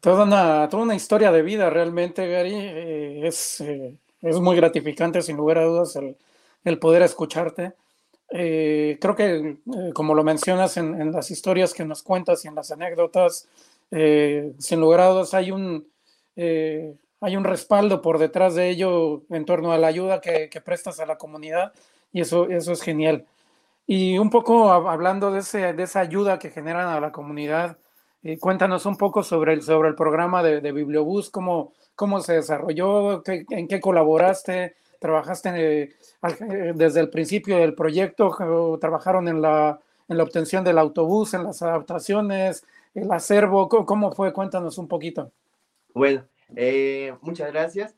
[0.00, 2.54] Toda una, toda una historia de vida realmente, Gary.
[2.54, 6.16] Eh, es, eh, es muy gratificante, sin lugar a dudas, el,
[6.64, 7.74] el poder escucharte.
[8.38, 12.54] Eh, creo que, eh, como lo mencionas en, las historias que nos cuentas y en
[12.54, 13.48] las anécdotas,
[13.90, 15.88] eh, sin lugar a dudas hay un,
[16.36, 21.06] hay un respaldo por detrás de ello en torno a la ayuda que, prestas a
[21.06, 21.72] la comunidad
[22.12, 23.24] y eso, eso es genial.
[23.86, 27.78] Y un poco hablando de, ese, de esa ayuda que generan a la comunidad,
[28.40, 33.22] cuéntanos un poco sobre el, sobre el programa de, de Bibliobús, cómo, cómo se desarrolló,
[33.26, 40.16] en qué colaboraste, trabajaste eh, eh, desde el principio del proyecto, trabajaron en la, en
[40.16, 44.32] la obtención del autobús, en las adaptaciones, el acervo, ¿cómo fue?
[44.32, 45.32] Cuéntanos un poquito.
[45.94, 47.96] Bueno, eh, muchas gracias.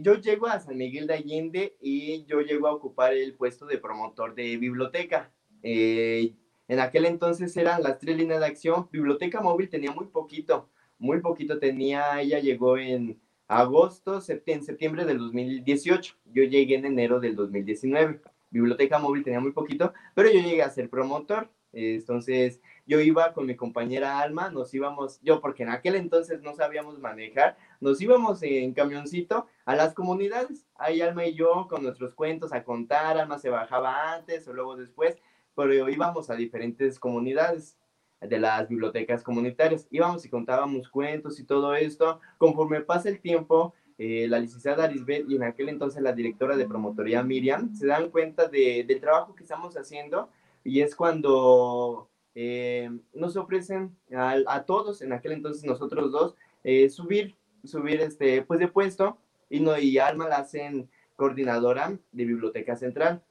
[0.00, 3.78] yo llego a San Miguel de Allende y yo llego a ocupar el puesto de
[3.78, 5.30] promotor de biblioteca.
[5.62, 8.88] en aquel entonces eran las tres líneas de acción.
[8.90, 15.18] Biblioteca móvil tenía muy poquito, muy poquito tenía, ella llegó en agosto, en septiembre del
[15.18, 16.14] 2018.
[16.26, 18.20] Yo llegué en enero del 2019.
[18.48, 21.50] Biblioteca móvil tenía muy poquito, pero yo llegué a ser promotor.
[21.72, 26.54] Entonces, yo iba con mi compañera Alma, nos íbamos, yo porque en aquel entonces no
[26.54, 30.66] sabíamos manejar, nos íbamos en camioncito a las comunidades.
[30.76, 34.76] Ahí Alma y yo con nuestros cuentos a contar, Alma se bajaba antes o luego
[34.76, 35.16] después,
[35.56, 37.76] pero íbamos a diferentes comunidades
[38.20, 39.86] de las bibliotecas comunitarias.
[39.90, 42.20] Íbamos y contábamos cuentos y todo esto.
[42.38, 46.66] Conforme pasa el tiempo, eh, la licenciada Arisbet y en aquel entonces la directora de
[46.66, 50.30] promotoría Miriam se dan cuenta de, del trabajo que estamos haciendo
[50.64, 56.88] y es cuando eh, nos ofrecen a, a, todos, en aquel entonces nosotros dos, eh,
[56.88, 59.18] subir, subir este, pues de puesto
[59.50, 63.22] y, no, y Alma la hacen coordinadora de Biblioteca Central.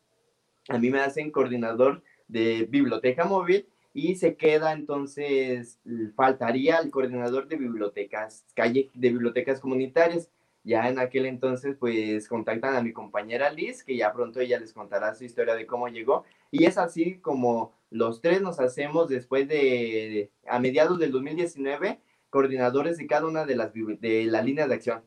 [0.68, 5.80] A mí me hacen coordinador de Biblioteca Móvil y se queda entonces,
[6.16, 10.30] faltaría el coordinador de bibliotecas, calle de bibliotecas comunitarias.
[10.64, 14.74] Ya en aquel entonces, pues contactan a mi compañera Liz, que ya pronto ella les
[14.74, 16.26] contará su historia de cómo llegó.
[16.52, 22.00] Y es así como los tres nos hacemos después de, a mediados del 2019,
[22.30, 25.04] coordinadores de cada una de las de la línea de acción.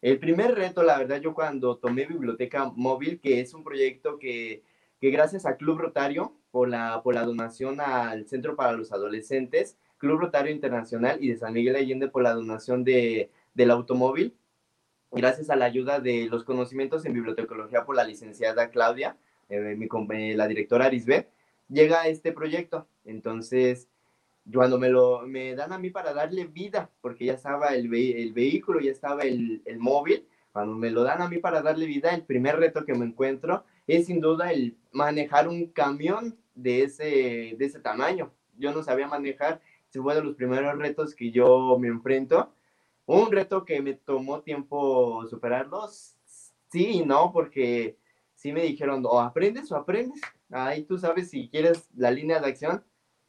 [0.00, 4.62] El primer reto, la verdad, yo cuando tomé Biblioteca Móvil, que es un proyecto que,
[5.04, 9.76] que gracias a Club Rotario, por la, por la donación al Centro para los Adolescentes,
[9.98, 14.34] Club Rotario Internacional y de San Miguel Allende por la donación de, del automóvil,
[15.12, 19.18] gracias a la ayuda de los conocimientos en bibliotecología por la licenciada Claudia,
[19.50, 21.28] eh, mi, la directora Arisbet,
[21.68, 22.88] llega este proyecto.
[23.04, 23.90] Entonces,
[24.54, 28.32] cuando me lo me dan a mí para darle vida, porque ya estaba el, el
[28.32, 32.14] vehículo, ya estaba el, el, móvil, cuando me lo dan a mí para darle vida,
[32.14, 37.56] el primer reto que me encuentro es sin duda el manejar un camión de ese,
[37.58, 38.32] de ese tamaño.
[38.56, 42.52] Yo no sabía manejar, ese fue de los primeros retos que yo me enfrento.
[43.06, 46.16] Un reto que me tomó tiempo superarlos,
[46.70, 47.98] sí y no, porque
[48.34, 50.20] sí me dijeron, o aprendes o aprendes.
[50.50, 52.84] Ahí tú sabes si quieres la línea de acción.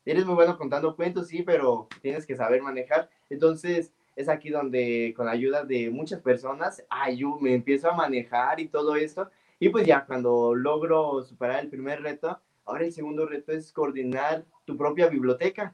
[0.06, 3.10] Eres muy bueno contando cuentos, sí, pero tienes que saber manejar.
[3.30, 7.96] Entonces, es aquí donde con la ayuda de muchas personas, ay, yo me empiezo a
[7.96, 9.30] manejar y todo esto.
[9.66, 14.46] Y pues ya cuando logro superar el primer reto, ahora el segundo reto es coordinar
[14.64, 15.74] tu propia biblioteca.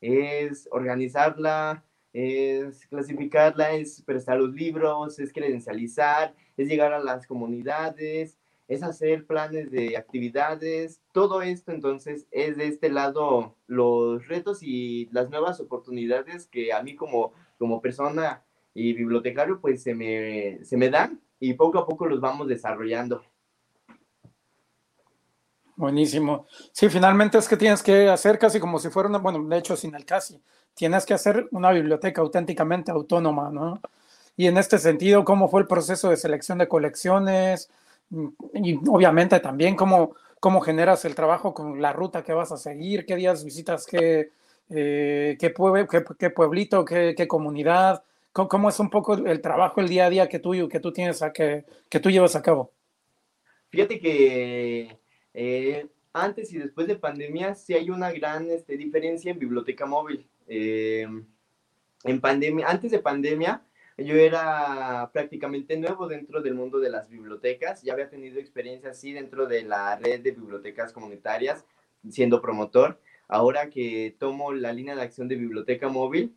[0.00, 8.36] Es organizarla, es clasificarla, es prestar los libros, es credencializar, es llegar a las comunidades,
[8.66, 15.08] es hacer planes de actividades, todo esto entonces es de este lado los retos y
[15.12, 18.42] las nuevas oportunidades que a mí como, como persona
[18.74, 23.22] y bibliotecario pues se me, se me dan y poco a poco los vamos desarrollando.
[25.74, 26.46] Buenísimo.
[26.72, 29.76] Sí, finalmente es que tienes que hacer casi como si fuera una, bueno, de hecho
[29.76, 30.38] sin el casi,
[30.74, 33.80] tienes que hacer una biblioteca auténticamente autónoma, ¿no?
[34.36, 37.70] Y en este sentido, ¿cómo fue el proceso de selección de colecciones?
[38.54, 43.06] Y obviamente también cómo, cómo generas el trabajo con la ruta que vas a seguir,
[43.06, 44.32] qué días visitas, qué,
[44.68, 45.54] eh, qué,
[46.18, 50.38] qué, pueblito, qué comunidad, ¿Cómo, es un poco el trabajo, el día a día que
[50.38, 52.72] tú, que tú tienes, a, que, que tú llevas a cabo?
[53.70, 54.98] Fíjate que
[55.34, 60.28] eh, antes y después de pandemia sí hay una gran este, diferencia en biblioteca móvil.
[60.46, 61.06] Eh,
[62.04, 63.62] en pandemia, antes de pandemia,
[63.96, 67.82] yo era prácticamente nuevo dentro del mundo de las bibliotecas.
[67.82, 71.64] Ya había tenido experiencia así dentro de la red de bibliotecas comunitarias,
[72.08, 73.00] siendo promotor.
[73.28, 76.34] Ahora que tomo la línea de acción de biblioteca móvil,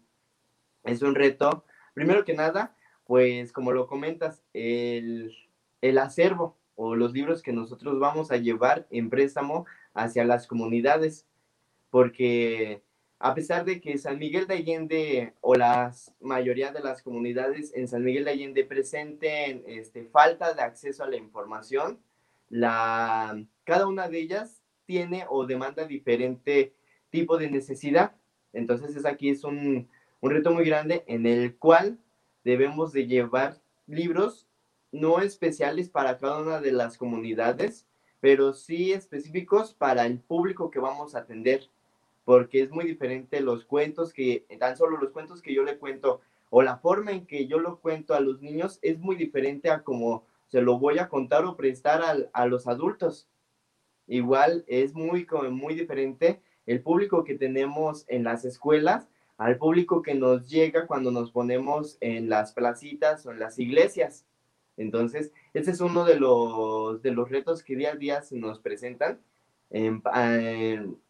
[0.84, 2.75] es un reto Primero que nada,
[3.06, 5.36] pues como lo comentas, el,
[5.82, 11.27] el acervo o los libros que nosotros vamos a llevar en préstamo hacia las comunidades,
[11.89, 12.82] porque
[13.19, 17.88] a pesar de que San Miguel de Allende o la mayoría de las comunidades en
[17.88, 21.99] San Miguel de Allende presenten este, falta de acceso a la información,
[22.49, 26.73] la, cada una de ellas tiene o demanda diferente
[27.10, 28.15] tipo de necesidad.
[28.51, 29.88] Entonces es aquí es un,
[30.24, 32.00] un reto muy grande en el cual
[32.46, 33.58] debemos de llevar
[33.88, 34.48] libros
[34.94, 37.86] no especiales para cada una de las comunidades,
[38.22, 41.68] pero sí específicos para el público que vamos a atender,
[42.24, 46.22] porque es muy diferente los cuentos que, tan solo los cuentos que yo le cuento
[46.50, 49.84] o la forma en que yo lo cuento a los niños es muy diferente a
[49.84, 53.28] como se lo voy a contar o prestar a, a los adultos.
[54.08, 60.13] Igual es muy, muy diferente el público que tenemos en las escuelas al público que
[60.13, 64.26] nos llega cuando nos ponemos en las placitas o en las iglesias.
[64.78, 68.60] Entonces, ese es uno de los, de los retos que día a día se nos
[68.60, 69.19] presentan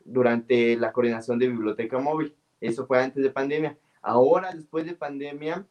[0.05, 2.33] durante la coordinación de biblioteca móvil.
[2.61, 3.77] Eso fue antes de pandemia.
[4.01, 5.65] Ahora, después de pandemia,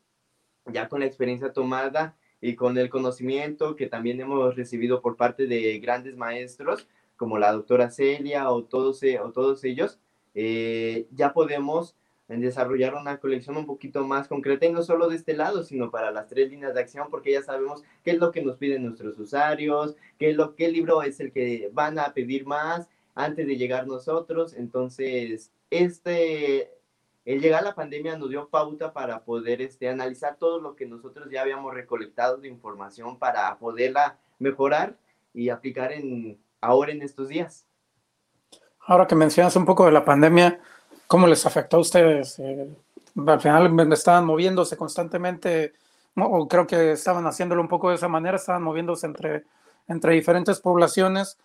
[0.66, 5.46] ya con la experiencia tomada y con el conocimiento que también hemos recibido por parte
[5.46, 6.86] de grandes maestros,
[7.16, 9.98] como la doctora Celia o todos, o todos ellos,
[10.34, 11.94] eh, ya podemos
[12.28, 15.90] en desarrollar una colección un poquito más concreta y no solo de este lado, sino
[15.90, 18.84] para las tres líneas de acción, porque ya sabemos qué es lo que nos piden
[18.84, 23.46] nuestros usuarios, qué, es lo, qué libro es el que van a pedir más, antes
[23.46, 24.54] de llegar nosotros.
[24.54, 26.70] Entonces, este,
[27.24, 30.86] el llegar a la pandemia nos dio pauta para poder este, analizar todo lo que
[30.86, 34.96] nosotros ya habíamos recolectado de información para poderla mejorar
[35.34, 37.66] y aplicar en, ahora en estos días.
[38.80, 40.60] Ahora que mencionas un poco de la pandemia,
[41.12, 42.38] ¿cómo les afectó a ustedes?
[42.38, 42.66] Eh,
[43.26, 45.74] al final estaban moviéndose constantemente,
[46.16, 49.44] o creo que estaban haciéndolo un poco de esa manera, estaban moviéndose entre,
[49.88, 51.36] entre diferentes poblaciones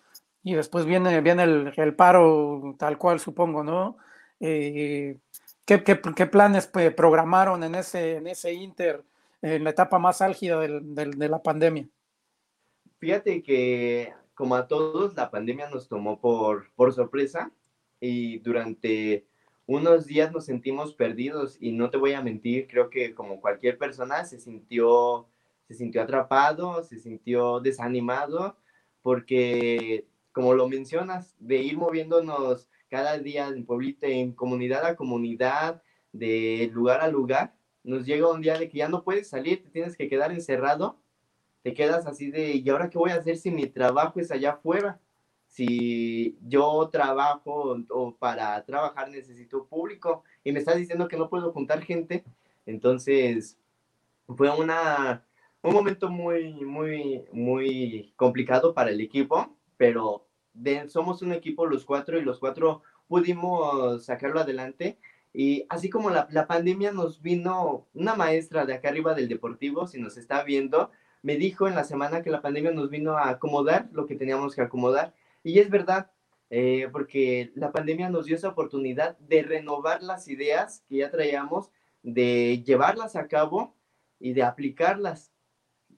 [0.42, 3.98] y después viene, viene el, el paro tal cual, supongo, ¿no?
[4.40, 5.18] Eh,
[5.66, 9.02] ¿qué, qué, qué, planes pues, programaron en ese, en ese inter,
[9.42, 11.86] en la etapa más álgida del, del, de la pandemia?
[13.00, 17.50] Fíjate que como a todos, la pandemia nos tomó por, por sorpresa
[18.00, 19.27] y durante
[19.68, 23.78] unos días nos sentimos perdidos y no te voy a mentir, creo que como cualquier
[23.78, 25.28] persona se sintió,
[25.68, 28.56] se sintió atrapado, se sintió desanimado,
[29.02, 35.82] porque como lo mencionas, de ir moviéndonos cada día en pueblito, en comunidad a comunidad,
[36.12, 37.54] de lugar a lugar,
[37.84, 40.98] nos llega un día de que ya no puedes salir, te tienes que quedar encerrado
[41.62, 44.52] te quedas así de, ¿y ahora qué voy a hacer si mi trabajo es allá
[44.52, 45.00] afuera?
[45.58, 51.50] Si yo trabajo o para trabajar necesito público y me estás diciendo que no puedo
[51.50, 52.22] juntar gente,
[52.64, 53.58] entonces
[54.36, 55.26] fue una,
[55.62, 60.28] un momento muy, muy, muy complicado para el equipo, pero
[60.86, 64.96] somos un equipo los cuatro y los cuatro pudimos sacarlo adelante.
[65.34, 69.88] Y así como la, la pandemia nos vino una maestra de acá arriba del Deportivo,
[69.88, 70.92] si nos está viendo,
[71.22, 74.54] me dijo en la semana que la pandemia nos vino a acomodar lo que teníamos
[74.54, 75.14] que acomodar.
[75.42, 76.10] Y es verdad,
[76.50, 81.70] eh, porque la pandemia nos dio esa oportunidad de renovar las ideas que ya traíamos,
[82.02, 83.74] de llevarlas a cabo
[84.18, 85.32] y de aplicarlas.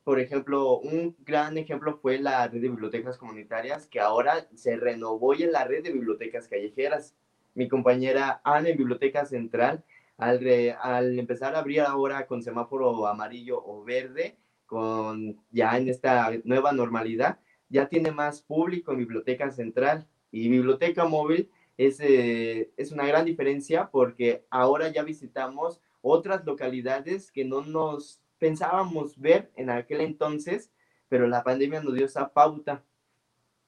[0.03, 5.35] Por ejemplo, un gran ejemplo fue la red de bibliotecas comunitarias, que ahora se renovó
[5.35, 7.15] y en la red de bibliotecas callejeras.
[7.55, 9.85] Mi compañera Ana en Biblioteca Central,
[10.17, 10.41] al,
[10.81, 16.73] al empezar a abrir ahora con semáforo amarillo o verde, con ya en esta nueva
[16.73, 17.39] normalidad,
[17.71, 23.25] ya tiene más público en Biblioteca Central y Biblioteca Móvil es, eh, es una gran
[23.25, 30.71] diferencia porque ahora ya visitamos otras localidades que no nos pensábamos ver en aquel entonces,
[31.09, 32.85] pero la pandemia nos dio esa pauta.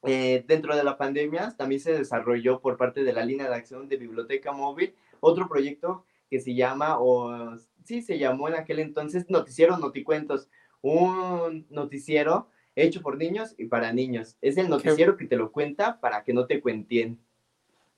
[0.04, 3.88] Eh, dentro de la pandemia también se desarrolló por parte de la línea de acción
[3.88, 9.30] de Biblioteca Móvil otro proyecto que se llama, o sí, se llamó en aquel entonces
[9.30, 10.48] Noticiero Noticuentos,
[10.80, 14.36] un noticiero hecho por niños y para niños.
[14.40, 17.18] Es el noticiero que te lo cuenta para que no te cuentien.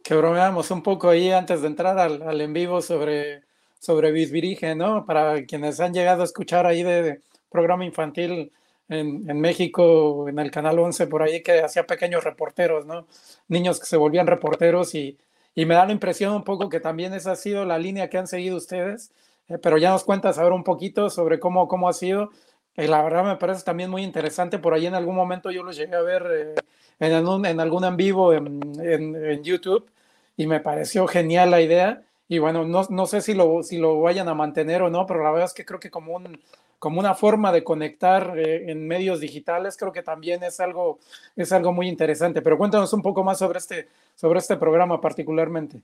[0.02, 3.42] Que bromeamos un poco ahí antes de entrar al, al en vivo sobre,
[3.78, 5.06] sobre Bisbirige, ¿no?
[5.06, 7.20] Para quienes han llegado a escuchar ahí de,
[7.54, 8.50] programa infantil
[8.88, 13.06] en, en, México, en el Canal 11, por ahí que hacía pequeños reporteros, ¿no?
[13.46, 15.16] Niños que se volvían reporteros y,
[15.54, 18.18] y me da la impresión un poco que también esa ha sido la línea que
[18.18, 19.12] han seguido ustedes,
[19.48, 22.30] eh, pero ya nos cuentas ahora un poquito sobre cómo, cómo ha sido
[22.76, 24.58] y la verdad me parece también muy interesante.
[24.58, 26.54] Por ahí en algún momento yo los llegué a ver eh,
[26.98, 29.88] en, algún, en vivo en, en, YouTube
[30.36, 32.02] y me pareció genial la idea.
[32.26, 35.22] Y bueno, no, no, sé si lo, si lo vayan a mantener o no, pero
[35.22, 36.40] la verdad es que creo que como, un,
[36.80, 40.98] como una forma de conectar eh, en medios digitales, creo que también es algo,
[41.36, 42.42] es algo muy interesante.
[42.42, 45.80] Pero cuéntanos un poco más sobre este, sobre este programa particularmente.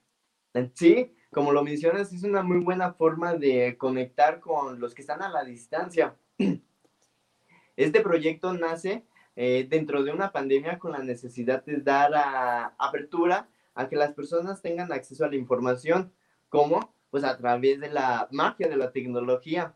[0.74, 5.22] Sí, como lo mencionas, es una muy buena forma de conectar con los que están
[5.22, 6.16] a la distancia.
[7.76, 9.04] Este proyecto nace
[9.36, 14.12] eh, dentro de una pandemia con la necesidad de dar a, apertura a que las
[14.12, 16.12] personas tengan acceso a la información.
[16.48, 16.94] ¿Cómo?
[17.10, 19.74] Pues a través de la magia de la tecnología.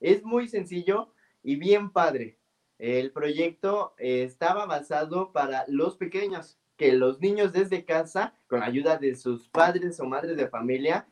[0.00, 1.12] Es muy sencillo
[1.42, 2.38] y bien padre.
[2.78, 8.98] El proyecto eh, estaba basado para los pequeños, que los niños desde casa, con ayuda
[8.98, 11.06] de sus padres o madres de familia,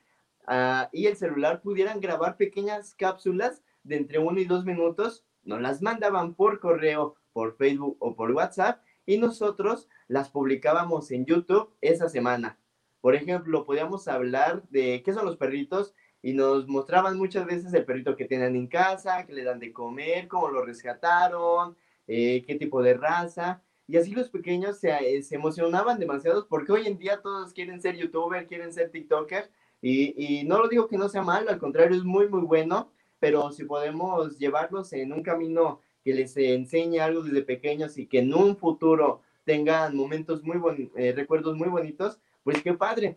[0.47, 5.61] uh, y el celular pudieran grabar pequeñas cápsulas de entre uno y dos minutos nos
[5.61, 11.71] las mandaban por correo, por Facebook o por WhatsApp y nosotros las publicábamos en YouTube
[11.81, 12.59] esa semana.
[13.01, 17.85] Por ejemplo, podíamos hablar de qué son los perritos y nos mostraban muchas veces el
[17.85, 21.77] perrito que tienen en casa, que le dan de comer, cómo lo rescataron,
[22.07, 23.63] eh, qué tipo de raza.
[23.87, 27.97] Y así los pequeños se, eh, emocionaban demasiado porque hoy en día todos quieren ser
[27.97, 29.51] youtuber, quieren ser tiktoker.
[29.87, 32.94] Y no lo digo que no sea malo, al contrario, es muy, muy bueno
[33.25, 38.19] pero si podemos llevarlos en un camino que les enseñe algo desde pequeños y que
[38.19, 43.17] en un futuro tengan momentos muy bonitos, eh, recuerdos muy bonitos, pues qué padre.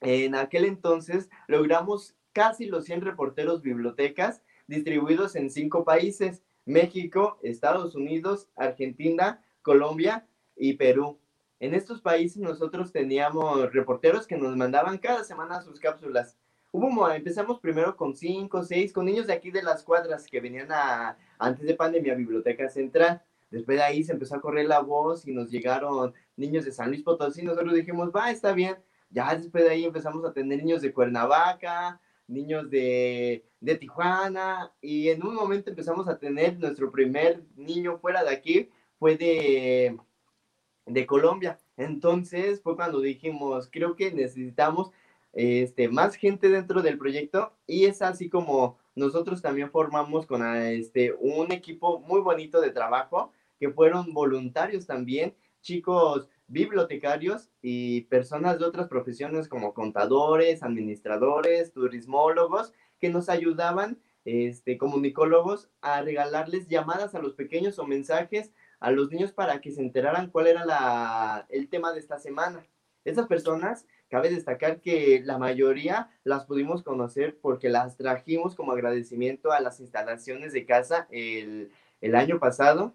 [0.00, 7.94] En aquel entonces logramos casi los 100 reporteros bibliotecas distribuidos en cinco países, México, Estados
[7.94, 10.26] Unidos, Argentina, Colombia
[10.56, 11.20] y Perú.
[11.60, 16.36] en estos países nosotros teníamos reporteros que nos mandaban cada semana sus cápsulas.
[16.72, 20.70] Hubo, empezamos primero con cinco, seis, con niños de aquí de las cuadras que venían
[20.70, 23.22] a, antes de pandemia a Biblioteca Central.
[23.50, 26.90] Después de ahí se empezó a correr la voz y nos llegaron niños de San
[26.90, 27.42] Luis Potosí.
[27.42, 28.76] Nosotros dijimos, va, está bien.
[29.10, 34.72] Ya después de ahí empezamos a tener niños de Cuernavaca, niños de, de Tijuana.
[34.80, 39.98] Y en un momento empezamos a tener nuestro primer niño fuera de aquí, fue de,
[40.86, 41.58] de Colombia.
[41.76, 44.92] Entonces fue cuando dijimos, creo que necesitamos
[45.32, 51.12] este, más gente dentro del proyecto y es así como nosotros también formamos con este,
[51.18, 58.64] un equipo muy bonito de trabajo que fueron voluntarios también, chicos bibliotecarios y personas de
[58.64, 67.20] otras profesiones como contadores, administradores, turismólogos, que nos ayudaban, este, comunicólogos, a regalarles llamadas a
[67.20, 71.68] los pequeños o mensajes a los niños para que se enteraran cuál era la, el
[71.68, 72.66] tema de esta semana.
[73.04, 79.52] Esas personas, cabe destacar que la mayoría las pudimos conocer porque las trajimos como agradecimiento
[79.52, 82.94] a las instalaciones de casa el, el año pasado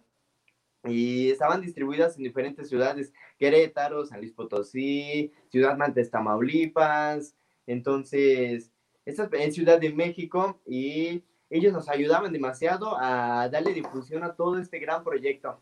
[0.84, 7.36] y estaban distribuidas en diferentes ciudades, Querétaro, San Luis Potosí, Ciudad Mantes, Tamaulipas,
[7.68, 8.72] entonces,
[9.05, 14.59] esta en Ciudad de México y ellos nos ayudaban demasiado a darle difusión a todo
[14.59, 15.61] este gran proyecto.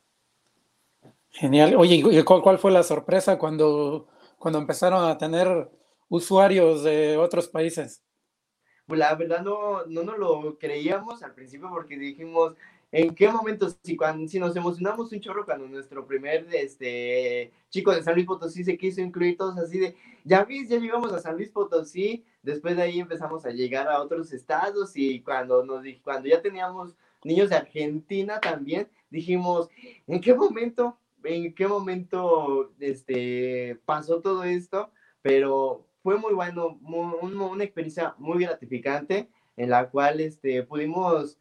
[1.30, 1.76] Genial.
[1.76, 4.08] Oye, ¿cuál, fue la sorpresa cuando,
[4.44, 5.72] cuando empezaron a tener
[6.10, 8.04] usuarios de otros países?
[8.86, 12.54] Pues la verdad no, no nos lo creíamos al principio porque dijimos,
[12.91, 17.96] ¿en qué momento, si, cuando, si nos emocionamos un chorro cuando nuestro primer este, chico
[17.96, 21.20] de San Luis Potosí se quiso incluir todos así de, ya ves, ya llegamos a
[21.20, 25.86] San Luis Potosí, después de ahí empezamos a llegar a otros estados y cuando, nos,
[26.04, 29.70] cuando ya teníamos niños de Argentina también, dijimos,
[30.06, 30.98] ¿en qué momento?
[31.24, 39.30] En qué momento este, pasó todo esto, pero fue muy bueno, una experiencia muy gratificante
[39.55, 41.38] en la cual este, pudimos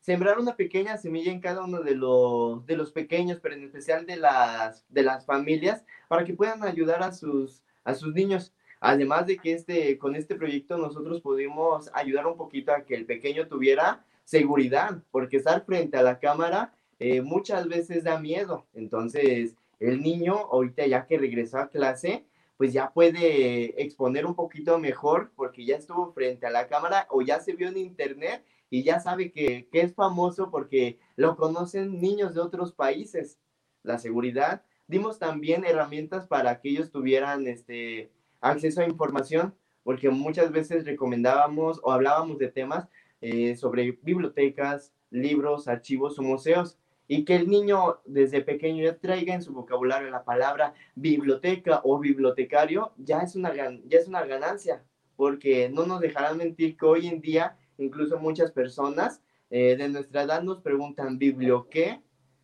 [0.00, 4.04] sembrar una pequeña semilla en cada uno de los, de los pequeños, pero en especial
[4.04, 8.52] de las, de las familias, para que puedan ayudar a sus, a sus niños.
[8.80, 13.06] Además de que este, con este proyecto nosotros pudimos ayudar un poquito a que el
[13.06, 18.66] pequeño tuviera seguridad, porque estar frente a la cámara eh, muchas veces da miedo.
[18.74, 22.24] Entonces, el niño, ahorita ya que regresó a clase,
[22.56, 27.20] pues ya puede exponer un poquito mejor porque ya estuvo frente a la cámara o
[27.20, 32.34] ya se vio en internet y ya sabe que, es famoso porque lo conocen niños
[32.34, 33.40] de otros países.
[33.82, 34.62] La seguridad.
[34.86, 41.80] Dimos también herramientas para que ellos tuvieran este, acceso a información, porque muchas veces recomendábamos
[41.82, 42.86] o hablábamos de temas
[43.20, 46.78] eh, sobre bibliotecas, libros, archivos o museos
[47.08, 51.98] y que el niño desde pequeño ya traiga en su vocabulario la palabra biblioteca o
[51.98, 54.82] bibliotecario, ya es una, ya es una ganancia,
[55.16, 60.22] porque no nos dejarán mentir que hoy en día incluso muchas personas eh, de nuestra
[60.22, 62.00] edad nos preguntan biblio qué,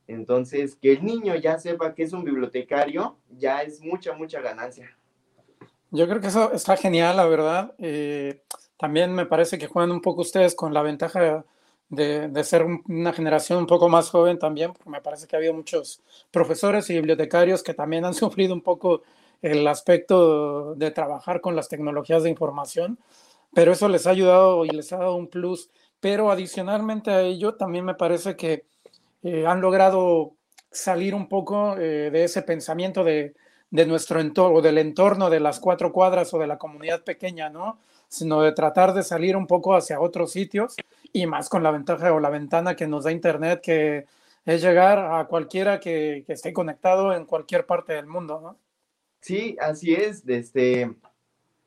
[0.07, 4.97] entonces que el niño ya sepa que es un bibliotecario, ya es mucha, mucha ganancia.
[5.91, 7.75] Yo creo que eso está genial, la verdad.
[7.79, 8.43] Eh,
[8.79, 11.45] también me parece que juegan un poco ustedes con la ventaja
[11.89, 15.55] de, ser una generación un poco más joven también, porque me parece que ha habido
[15.55, 19.03] muchos profesores y bibliotecarios que también han sufrido un poco
[19.41, 22.99] el aspecto de trabajar con las tecnologías de información,
[23.55, 25.71] pero eso les ha ayudado y les ha dado un plus.
[26.01, 28.67] Pero adicionalmente a ello, también me parece que
[29.23, 30.35] eh, han logrado
[30.71, 33.35] salir un poco eh, de ese pensamiento de,
[33.71, 37.79] de nuestro entorno, del entorno de las cuatro cuadras o de la comunidad pequeña, ¿no?
[38.09, 40.77] Sino de tratar de salir un poco hacia otros sitios
[41.13, 44.07] y más con la ventaja o la ventana que nos da Internet, que
[44.45, 48.59] es llegar a cualquiera que, esté conectado en cualquier parte del mundo, ¿no?
[49.21, 50.27] Sí, así es.
[50.27, 50.95] Este,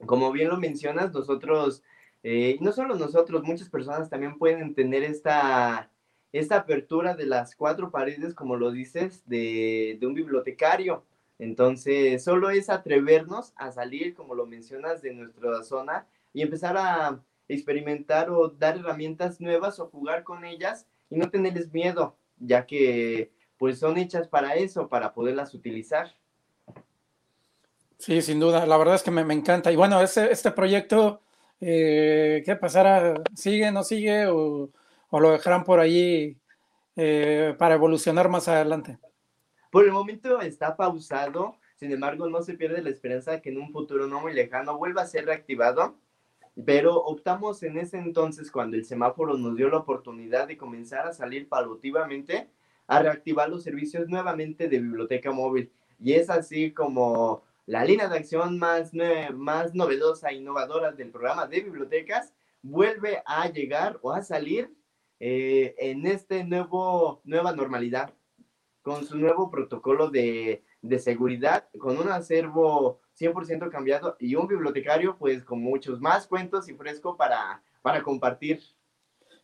[0.06, 1.84] como bien lo mencionas, nosotros,
[2.24, 5.92] eh, no solo nosotros, muchas personas también pueden tener esta,
[6.32, 11.06] esta apertura de las cuatro paredes, como lo dices, de, de un bibliotecario.
[11.38, 17.22] Entonces, solo es atrevernos a salir, como lo mencionas, de nuestra zona y empezar a
[17.48, 23.32] experimentar o dar herramientas nuevas o jugar con ellas y no tenerles miedo, ya que
[23.58, 26.16] pues son hechas para eso, para poderlas utilizar.
[27.98, 29.72] Sí, sin duda, la verdad es que me, me encanta.
[29.72, 31.22] Y bueno, este, este proyecto,
[31.60, 33.22] eh, ¿qué pasará?
[33.36, 34.72] ¿Sigue, no sigue o,
[35.12, 36.38] o lo dejarán por allí
[36.96, 38.98] eh, para evolucionar más adelante?
[39.70, 43.60] Por el momento está pausado, sin embargo no se pierde la esperanza de que en
[43.60, 45.98] un futuro no muy lejano vuelva a ser reactivado,
[46.66, 51.14] pero optamos en ese entonces cuando el semáforo nos dio la oportunidad de comenzar a
[51.14, 52.50] salir paulativamente
[52.88, 55.72] a reactivar los servicios nuevamente de biblioteca móvil.
[56.00, 58.92] y es así como la línea de acción más,
[59.34, 64.74] más novedosa e innovadora del programa de bibliotecas vuelve a llegar o a salir
[65.20, 68.14] eh, en este nuevo, nueva normalidad,
[68.82, 75.16] con su nuevo protocolo de, de seguridad, con un acervo 100% cambiado y un bibliotecario
[75.18, 78.62] pues con muchos más cuentos y fresco para, para compartir.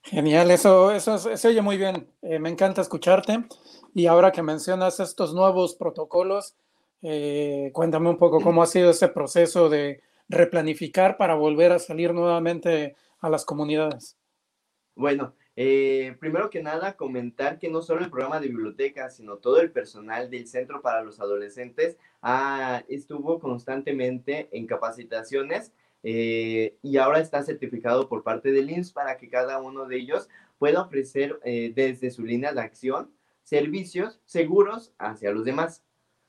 [0.03, 2.09] Genial, eso, eso se oye muy bien.
[2.21, 3.45] Eh, me encanta escucharte.
[3.93, 6.55] Y ahora que mencionas estos nuevos protocolos,
[7.01, 12.13] eh, cuéntame un poco cómo ha sido ese proceso de replanificar para volver a salir
[12.13, 14.17] nuevamente a las comunidades.
[14.95, 19.59] Bueno, eh, primero que nada, comentar que no solo el programa de biblioteca, sino todo
[19.59, 27.21] el personal del Centro para los Adolescentes ah, estuvo constantemente en capacitaciones eh, y ahora
[27.21, 30.29] está certificado por parte del INS para que cada uno de ellos
[30.59, 33.09] pueda ofrecer eh, desde su línea de acción
[33.41, 35.83] servicios seguros hacia los demás.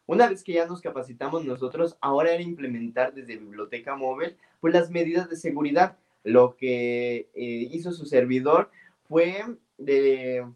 [0.07, 4.89] Una vez que ya nos capacitamos nosotros, ahora era implementar desde Biblioteca Móvil pues las
[4.89, 5.99] medidas de seguridad.
[6.25, 8.71] Lo que hizo su servidor
[9.09, 9.45] fue
[9.79, 10.47] de,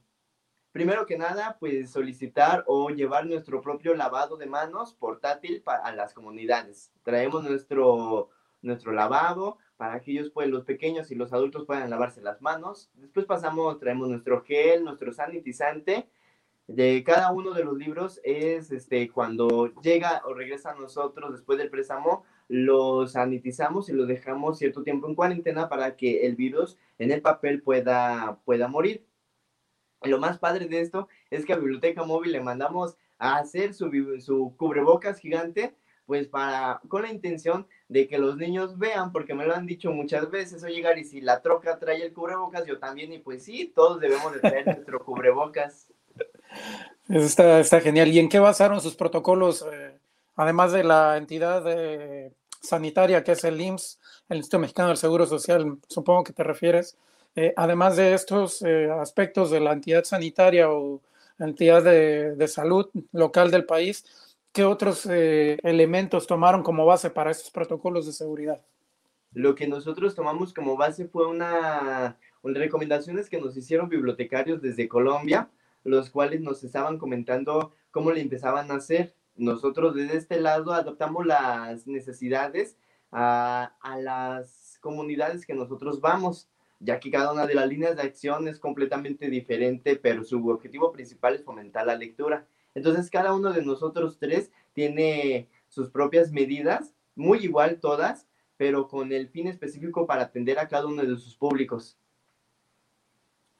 [0.73, 6.15] primero que nada, pues solicitar o llevar nuestro propio lavado de manos portátil para las
[6.15, 6.93] comunidades.
[7.03, 8.31] Traemos nuestro,
[8.61, 8.93] nuestro
[9.77, 12.91] para que ellos, pues los pequeños y los adultos puedan lavarse las manos.
[12.95, 16.09] Después pasamos, traemos nuestro gel, nuestro sanitizante.
[16.69, 21.59] De cada uno de los libros es este, cuando llega o regresa a nosotros después
[21.59, 26.77] del préstamo, lo sanitizamos y lo dejamos cierto tiempo en cuarentena para que el virus
[26.99, 29.05] en el papel pueda, pueda morir.
[30.03, 33.91] Lo más padre de esto es que a Biblioteca Móvil le mandamos a hacer su,
[34.21, 35.75] su cubrebocas gigante,
[36.07, 39.93] pues para, con la intención de que los niños vean, porque me lo han dicho
[39.93, 43.45] muchas veces, o llegar y si la troca trae el cubrebocas, yo también, y pues
[43.45, 45.89] sí, todos debemos de traer nuestro cubrebocas.
[47.09, 48.09] Está, está genial.
[48.09, 49.67] ¿Y en qué basaron sus protocolos?
[49.71, 49.99] Eh,
[50.37, 51.65] además de la entidad
[52.63, 56.97] sanitaria que es el IMSS, el Instituto Mexicano del Seguro Social, supongo que te refieres.
[57.35, 61.01] Eh, además de estos eh, aspectos de la entidad sanitaria o
[61.39, 64.05] entidad de, salud local del país,
[64.53, 68.61] ¿qué otros eh, elementos tomaron como base para estos protocolos de seguridad?
[69.33, 74.89] Lo que nosotros tomamos como base fue una, una recomendaciones que nos hicieron bibliotecarios desde
[74.89, 75.49] Colombia,
[75.85, 81.27] los cuales nos estaban comentando cómo le empezaban a hacer nosotros desde este lado adoptamos
[81.27, 82.77] las necesidades
[83.11, 86.49] a, las comunidades que nosotros vamos,
[86.81, 90.93] ya que cada una de las líneas de acción es completamente diferente, pero su objetivo
[90.93, 92.47] principal es fomentar la lectura.
[92.75, 98.27] Entonces, cada uno de nosotros tres tiene sus propias medidas, muy igual todas,
[98.57, 101.99] pero con el fin específico para atender a cada uno de sus públicos.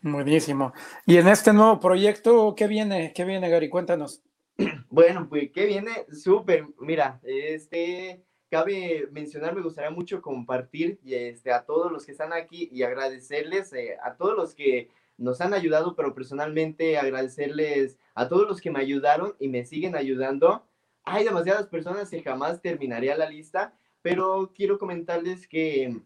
[0.01, 0.73] Buenísimo.
[1.07, 3.13] Y en este nuevo proyecto, ¿qué viene?
[3.15, 3.69] ¿Qué viene, Gary?
[3.69, 4.23] Cuéntanos.
[4.93, 6.67] Bueno, pues que viene súper.
[6.79, 12.69] Mira, este cabe mencionar, me gustaría mucho compartir este, a todos los que están aquí
[12.71, 18.47] y agradecerles eh, a todos los que nos han ayudado, pero personalmente agradecerles a todos
[18.47, 20.67] los que me ayudaron y me siguen ayudando.
[21.05, 23.73] Hay demasiadas personas que jamás terminaría la lista,
[24.03, 26.03] pero quiero comentarles que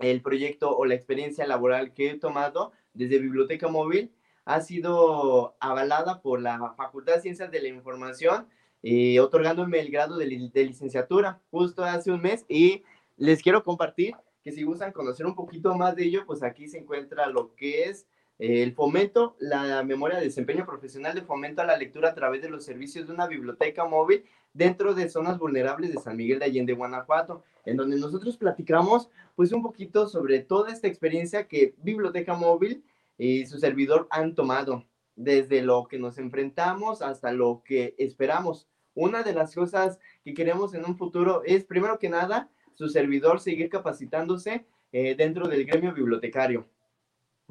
[0.00, 4.15] el proyecto o la experiencia laboral que he tomado desde Biblioteca Móvil
[4.46, 8.46] ha sido avalada por la Facultad de Ciencias de la Información,
[8.82, 12.84] eh, otorgándome el grado de, licenciatura justo hace un mes y
[13.16, 16.78] les quiero compartir que si gustan conocer un poquito más de ello, pues aquí se
[16.78, 18.06] encuentra lo que es
[18.38, 22.40] eh, el fomento, la memoria de desempeño profesional de fomento a la lectura a través
[22.40, 24.24] de los servicios de una biblioteca móvil
[24.54, 29.50] dentro de zonas vulnerables de San Miguel de Allende, Guanajuato, en donde nosotros platicamos pues
[29.50, 32.84] un poquito sobre toda esta experiencia que Biblioteca Móvil
[33.18, 38.68] y su servidor han tomado, desde lo que nos enfrentamos hasta lo que esperamos.
[38.94, 43.40] Una de las cosas que queremos en un futuro es, primero que nada, su servidor
[43.40, 46.68] seguir capacitándose eh, dentro del gremio bibliotecario,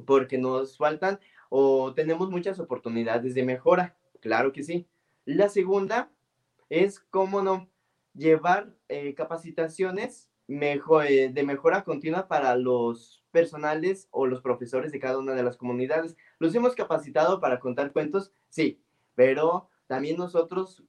[0.05, 4.87] porque nos faltan o tenemos muchas oportunidades de mejora, claro que sí.
[5.25, 6.11] La segunda
[6.69, 7.67] es, cómo no,
[8.13, 15.17] llevar eh, capacitaciones eh, de mejora continua para los personales o los profesores de cada
[15.17, 16.15] una de las comunidades.
[16.39, 18.31] ¿Los hemos capacitado para contar cuentos?
[18.49, 18.81] Sí,
[19.15, 20.83] pero también nosotros,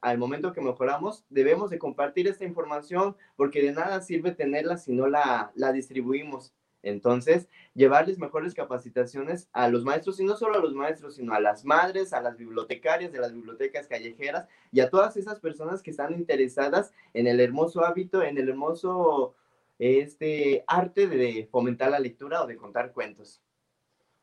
[0.00, 4.92] al momento que mejoramos, debemos de compartir esta información porque de nada sirve tenerla si
[4.92, 6.54] no la, la distribuimos.
[6.82, 11.40] Entonces, llevarles mejores capacitaciones a los maestros, y no solo a los maestros, sino a
[11.40, 15.90] las madres, a las bibliotecarias de las bibliotecas callejeras y a todas esas personas que
[15.90, 19.34] están interesadas en el hermoso hábito, en el hermoso
[19.78, 23.42] este arte de fomentar la lectura o de contar cuentos.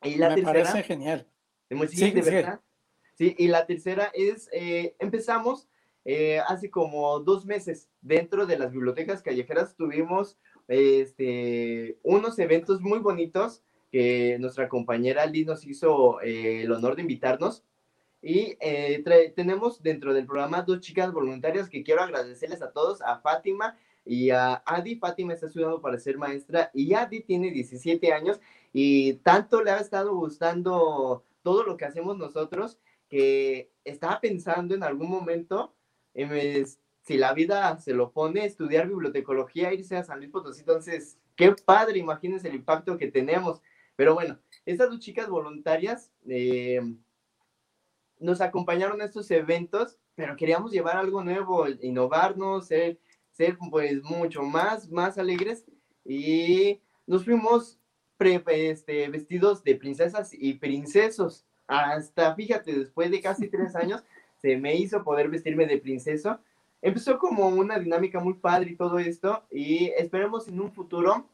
[0.04, 1.28] Y la Me parece genial.
[1.90, 2.62] Sí, de verdad.
[3.16, 5.68] Sí, y la tercera es, eh, empezamos
[6.06, 10.38] eh, hace como dos meses dentro de las bibliotecas callejeras tuvimos
[10.68, 17.04] este, unos eventos muy bonitos que nuestra compañera Liz nos hizo eh, el honor de
[17.04, 17.64] invitarnos.
[18.22, 19.04] Y eh,
[19.36, 24.32] tenemos dentro del programa dos chicas voluntarias que quiero agradecerles a todos, a Fátima y
[24.32, 24.96] a Adi.
[24.96, 28.40] Fátima está estudiando para ser maestra y Adi tiene 17 años
[28.74, 34.84] y tanto le ha estado gustando todo lo que hacemos nosotros que estaba pensando en
[34.84, 35.74] algún momento,
[37.08, 40.60] si la vida se lo pone, estudiar bibliotecología, irse a San Luis Potosí.
[40.60, 43.62] Entonces, qué padre, imagínense el impacto que tenemos.
[43.96, 46.82] Pero bueno, estas dos chicas voluntarias eh,
[48.20, 53.00] nos acompañaron a estos eventos, pero queríamos llevar algo nuevo, innovarnos, ser,
[53.32, 55.64] ser pues mucho más, más alegres
[56.04, 57.80] y nos fuimos
[58.20, 61.46] este, vestidos de princesas y princesos.
[61.68, 64.04] Hasta, fíjate, después de casi tres años,
[64.42, 66.42] se me hizo poder vestirme de princeso.
[66.88, 71.28] Empezó como una dinámica muy padre y todo esto, y esperemos en un futuro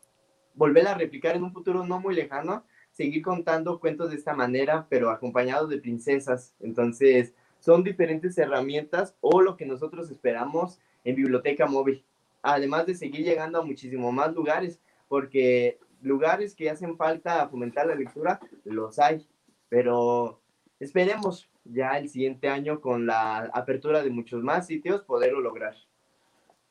[0.55, 4.87] volver a replicar en un futuro no muy lejano, seguir contando cuentos de esta manera,
[4.89, 6.55] pero acompañados de princesas.
[6.59, 12.03] Entonces, son diferentes herramientas o lo que nosotros esperamos en Biblioteca Móvil.
[12.41, 17.93] Además de seguir llegando a muchísimo más lugares, porque lugares que hacen falta fomentar la
[17.93, 19.27] lectura, los hay,
[19.69, 20.41] pero
[20.84, 25.75] esperemos ya el siguiente año con la apertura de muchos más sitios poderlo lograr.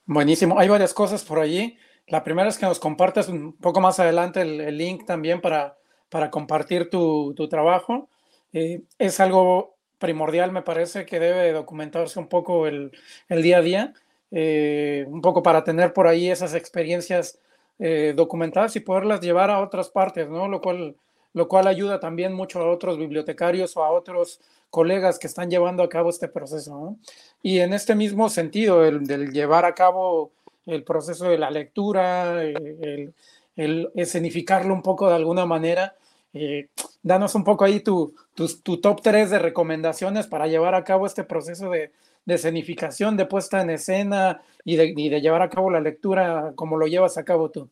[0.04, 1.76] Buenísimo, hay varias cosas por allí.
[2.06, 6.30] La primera es que nos compartas un poco más adelante el, link también para, para
[6.30, 8.08] compartir tu, tu trabajo.
[8.52, 12.90] Eh, es algo primordial, me parece, que debe documentarse un poco el,
[13.28, 13.94] el día a día,
[14.32, 17.38] eh, un poco para tener por ahí esas experiencias
[17.78, 20.48] eh, documentadas y poderlas llevar a otras partes, ¿no?
[20.48, 20.96] Lo cual,
[21.34, 25.82] lo cual ayuda también mucho a otros bibliotecarios o a otros colegas que están llevando
[25.82, 26.98] a cabo este proceso, ¿no?
[27.42, 30.32] Y en este mismo sentido, el del llevar a cabo
[30.66, 33.14] el proceso de la lectura, el,
[33.56, 35.94] el escenificarlo un poco de alguna manera.
[36.34, 36.68] Eh,
[37.02, 41.24] danos un poco ahí tu, tu, top 3 de recomendaciones para llevar a cabo este
[41.24, 41.92] proceso de,
[42.24, 46.52] de escenificación, de puesta en escena y de, y de, llevar a cabo la lectura
[46.54, 47.68] como lo llevas a cabo tú.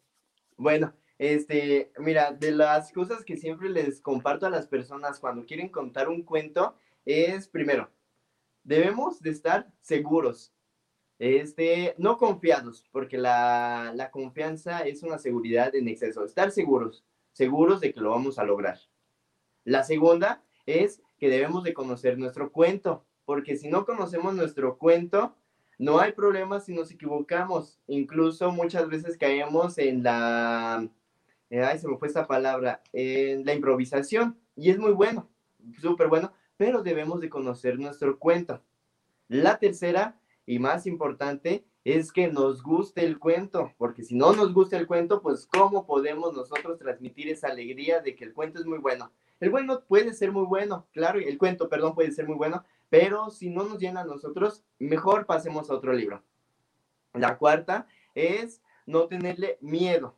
[0.57, 5.69] Bueno, este, mira, de las cosas que siempre les comparto a las personas cuando quieren
[5.69, 7.91] contar un cuento es, primero,
[8.65, 10.55] debemos de estar seguros
[11.19, 16.25] este, no confiados, porque la, la confianza es una seguridad en exceso.
[16.25, 18.79] Estar seguros, seguros de que lo vamos a lograr.
[19.65, 25.37] La segunda es que debemos de conocer nuestro cuento, porque si no conocemos nuestro cuento,
[25.77, 27.79] no hay problema si nos equivocamos.
[27.89, 30.89] Incluso muchas veces caemos en la,
[31.51, 34.39] eh, ay, se me fue esta palabra, en la improvisación.
[34.57, 35.29] Y es muy bueno,
[35.81, 38.63] súper bueno, pero debemos de conocer nuestro cuento.
[39.29, 44.53] La tercera y más importante es que nos guste el cuento, porque si no nos
[44.53, 48.67] gusta el cuento, pues cómo podemos nosotros transmitir esa alegría de que el cuento es
[48.67, 49.11] muy bueno.
[49.41, 53.31] El bueno puede ser muy bueno, claro, el cuento, perdón, puede ser muy bueno, pero
[53.31, 56.23] si no nos llena a nosotros, mejor pasemos a otro libro.
[57.15, 60.17] La cuarta es no tenerle miedo.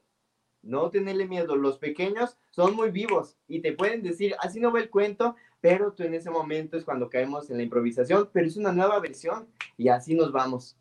[0.62, 1.56] No tenerle miedo.
[1.56, 5.92] Los pequeños son muy vivos y te pueden decir, así no va el cuento, pero
[5.92, 9.48] tú en ese momento es cuando caemos en la improvisación, pero es una nueva versión
[9.76, 10.76] y así nos vamos.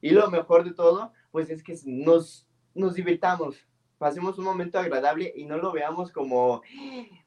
[0.00, 3.56] Y lo mejor de todo, pues es que nos, nos divirtamos,
[3.98, 6.62] pasemos un momento agradable y no lo veamos como,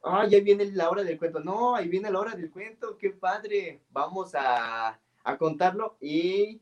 [0.02, 1.38] ah, ya viene la hora del cuento.
[1.38, 3.80] No, ahí viene la hora del cuento, qué padre.
[3.90, 6.60] Vamos a, a contarlo y,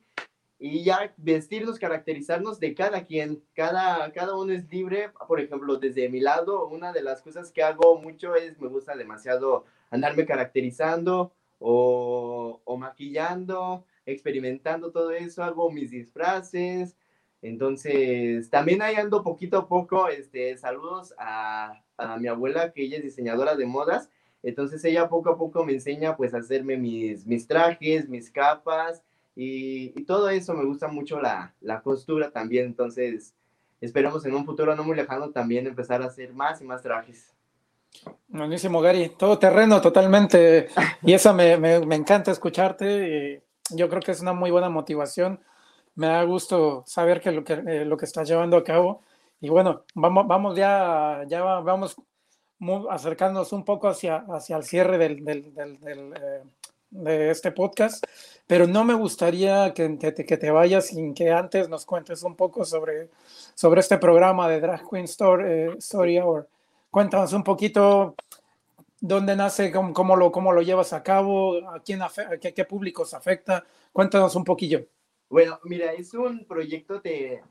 [0.62, 3.42] y, ya vestirnos, caracterizarnos de cada quien.
[3.52, 5.10] Cada, cada uno es libre.
[5.26, 8.94] Por ejemplo, desde mi lado, una de las cosas que hago mucho es, me gusta
[8.94, 16.96] demasiado andarme caracterizando o, o maquillando, experimentando todo eso, hago mis disfraces.
[17.42, 22.98] Entonces, también ahí ando poquito a poco, este, saludos a, a, mi abuela, que ella
[22.98, 24.10] es diseñadora de modas.
[24.44, 29.02] Entonces, ella poco a poco me enseña, pues, a hacerme mis, mis trajes, mis capas,
[29.34, 32.66] y, y todo eso me gusta mucho la, la costura también.
[32.66, 33.34] Entonces,
[33.80, 37.32] esperemos en un futuro no muy lejano también empezar a hacer más y más trajes.
[38.28, 39.10] Buenísimo, Gary.
[39.18, 40.68] Todo terreno totalmente.
[41.02, 43.42] Y eso me, me, me, encanta escucharte.
[43.70, 45.40] Yo creo que es una muy buena motivación.
[45.94, 49.02] Me da gusto saber que lo que, eh, lo que estás llevando a cabo.
[49.40, 51.96] Y bueno, vamos, vamos ya, ya vamos
[52.90, 56.42] acercándonos un poco hacia, hacia el cierre del, del, del, del eh,
[56.92, 58.04] de este podcast,
[58.46, 62.36] pero no me gustaría que te, que te, vayas sin que antes nos cuentes un
[62.36, 63.08] poco sobre,
[63.54, 66.48] sobre este programa de Drag Queen Story, eh, Story Hour.
[66.90, 68.14] Cuéntanos un poquito
[69.04, 69.72] ¿Dónde nace?
[69.72, 71.68] ¿Cómo, lo, cómo lo llevas a cabo?
[71.70, 71.98] ¿A quién
[72.40, 73.64] qué, qué públicos afecta?
[73.92, 74.86] Cuéntanos un poquillo.
[75.28, 77.42] Bueno, mira, es un proyecto de...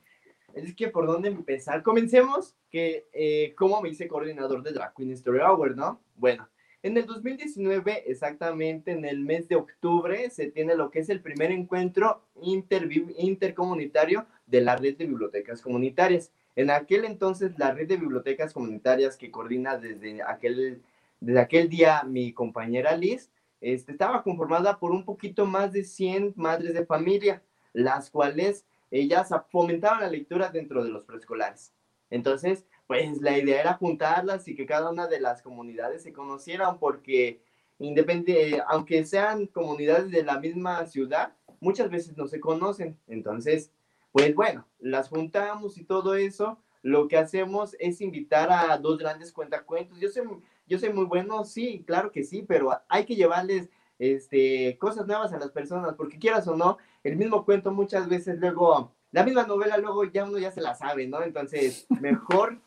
[0.54, 1.84] Es que por dónde empezar.
[1.84, 6.00] Comencemos que eh, cómo me hice coordinador de Drag Queen Story Hour, ¿no?
[6.16, 6.48] Bueno,
[6.84, 11.22] en el 2019, exactamente en el mes de octubre, se tiene lo que es el
[11.22, 16.32] primer encuentro intercomunitario de la red de bibliotecas comunitarias.
[16.56, 20.82] En aquel entonces, la red de bibliotecas comunitarias que coordina desde aquel,
[21.20, 23.30] desde aquel día mi compañera Liz,
[23.62, 27.42] este, estaba conformada por un poquito más de 100 madres de familia
[27.74, 31.72] las cuales ellas fomentaban la lectura dentro de los preescolares.
[32.10, 36.78] Entonces, pues la idea era juntarlas y que cada una de las comunidades se conocieran
[36.78, 37.40] porque
[37.80, 41.32] independiente, aunque sean comunidades de la misma ciudad,
[41.62, 43.00] muchas veces no se conocen.
[43.08, 43.72] Entonces,
[44.12, 46.58] pues bueno, las juntamos y todo eso.
[46.82, 49.98] Lo que hacemos es invitar a dos grandes cuentacuentos.
[50.02, 50.26] Yo soy,
[50.68, 53.70] yo soy muy bueno, sí, claro que sí, pero hay que llevarles
[54.00, 58.38] este, cosas nuevas a las personas, porque quieras o no, el mismo cuento muchas veces
[58.38, 61.24] luego, la misma novela luego ya uno ya se la sabe, ¿no?
[61.24, 62.60] Entonces, mejor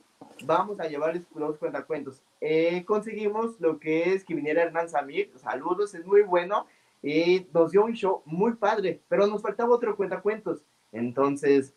[0.45, 2.23] vamos a llevarles los cuentacuentos.
[2.41, 6.67] Eh, conseguimos lo que es que viniera Hernán Samir, saludos, es muy bueno,
[7.03, 10.65] y nos dio un show muy padre, pero nos faltaba otro cuentacuentos.
[10.93, 11.75] Entonces,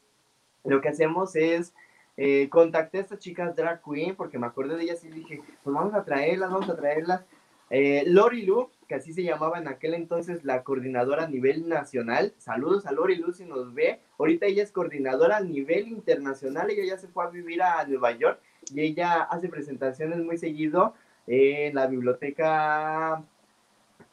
[0.63, 1.73] lo que hacemos es
[2.15, 5.73] eh, contacté a estas chicas drag queen porque me acordé de ellas y dije, pues
[5.73, 7.25] vamos a traerlas, vamos a traerlas.
[7.69, 12.33] Eh, Lori Lu, que así se llamaba en aquel entonces la coordinadora a nivel nacional.
[12.37, 13.99] Saludos a Lori Lu si nos ve.
[14.17, 16.69] Ahorita ella es coordinadora a nivel internacional.
[16.69, 18.39] Ella ya se fue a vivir a Nueva York
[18.73, 20.93] y ella hace presentaciones muy seguido
[21.27, 23.21] en la biblioteca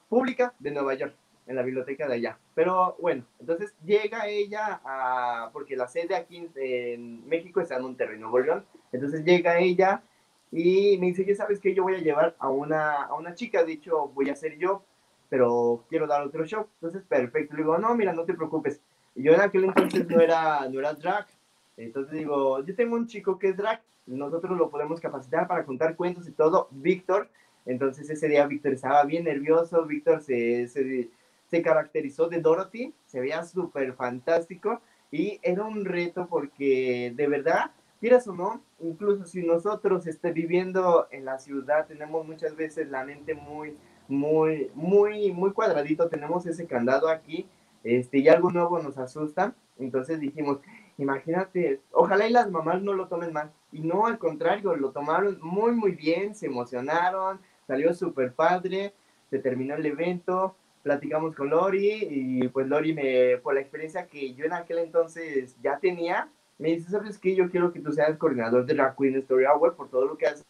[0.09, 1.15] pública de Nueva York,
[1.47, 2.39] en la biblioteca de allá.
[2.55, 8.19] Pero bueno, entonces llega ella a, porque la sede aquí en México está en Monterrey,
[8.19, 8.65] Nuevo León.
[8.93, 10.03] Entonces llega ella
[10.57, 13.65] y me dice, ya sabes que yo voy a llevar a una, a una chica,
[13.65, 14.85] dicho, voy a ser yo,
[15.29, 16.69] pero quiero dar otro show.
[16.75, 17.57] Entonces, perfecto.
[17.57, 18.81] Le digo, no, mira, no te preocupes.
[19.17, 21.27] yo en aquel entonces no era, no era drag.
[21.77, 25.97] Entonces digo, yo tengo un chico que es drag, nosotros lo podemos capacitar para contar
[25.97, 27.29] cuentos y todo, Víctor.
[27.67, 31.11] Entonces ese día Víctor estaba bien nervioso, Víctor se, se,
[31.51, 34.81] se caracterizó de Dorothy, se veía súper fantástico
[35.11, 37.73] y era un reto porque de verdad
[38.05, 43.03] quieras o no, incluso si nosotros esté viviendo en la ciudad, tenemos muchas veces la
[43.03, 43.79] mente muy,
[44.09, 47.49] muy, muy, muy cuadradito, tenemos ese candado aquí,
[47.83, 50.59] este, y algo nuevo nos asusta, entonces dijimos,
[50.99, 55.39] imagínate, ojalá y las mamás no lo tomen mal, y no, al contrario, lo tomaron
[55.41, 58.93] muy, muy bien, se emocionaron, salió súper padre,
[59.31, 64.35] se terminó el evento, platicamos con Lori, y pues Lori me, por la experiencia que
[64.35, 66.29] yo en aquel entonces ya tenía,
[66.59, 67.35] me dice, ¿sabes qué?
[67.35, 70.27] Yo quiero que tú seas coordinador de la Queen Story Hour por todo lo que
[70.27, 70.45] haces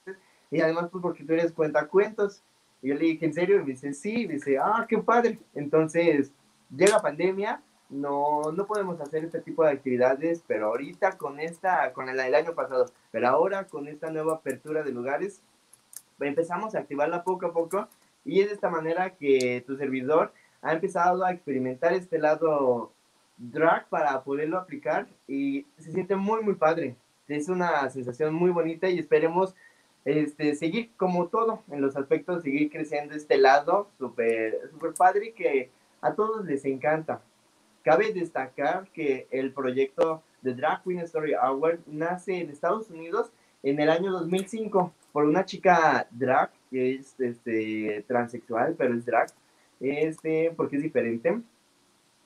[0.50, 2.42] y además pues porque tú eres cuentacuentos.
[2.82, 3.57] Y yo le dije, ¿en serio?
[3.57, 5.38] Y me dice, sí, y dice, ah, qué padre.
[5.55, 6.32] Entonces,
[6.74, 12.09] llega pandemia, no, no podemos hacer este tipo de actividades, pero ahorita con esta, con
[12.09, 15.40] el, el año pasado, pero ahora con esta nueva apertura de lugares,
[16.20, 17.88] empezamos a activarla poco a poco
[18.24, 20.32] y es de esta manera que tu servidor
[20.62, 22.92] ha empezado a experimentar este lado
[23.37, 26.97] drag para poderlo aplicar y se siente muy, muy padre.
[27.28, 29.55] Es una sensación muy bonita y esperemos
[30.05, 35.70] este, seguir como todo en los aspectos, seguir creciendo este lado súper super padre que
[36.01, 37.22] a todos les encanta.
[37.82, 43.30] Cabe destacar que el proyecto de Drag Queen Story Hour nace en Estados Unidos
[43.62, 49.28] en el año 2005 por una chica drag que es este, transexual, pero es drag,
[49.80, 51.41] este, porque es diferente.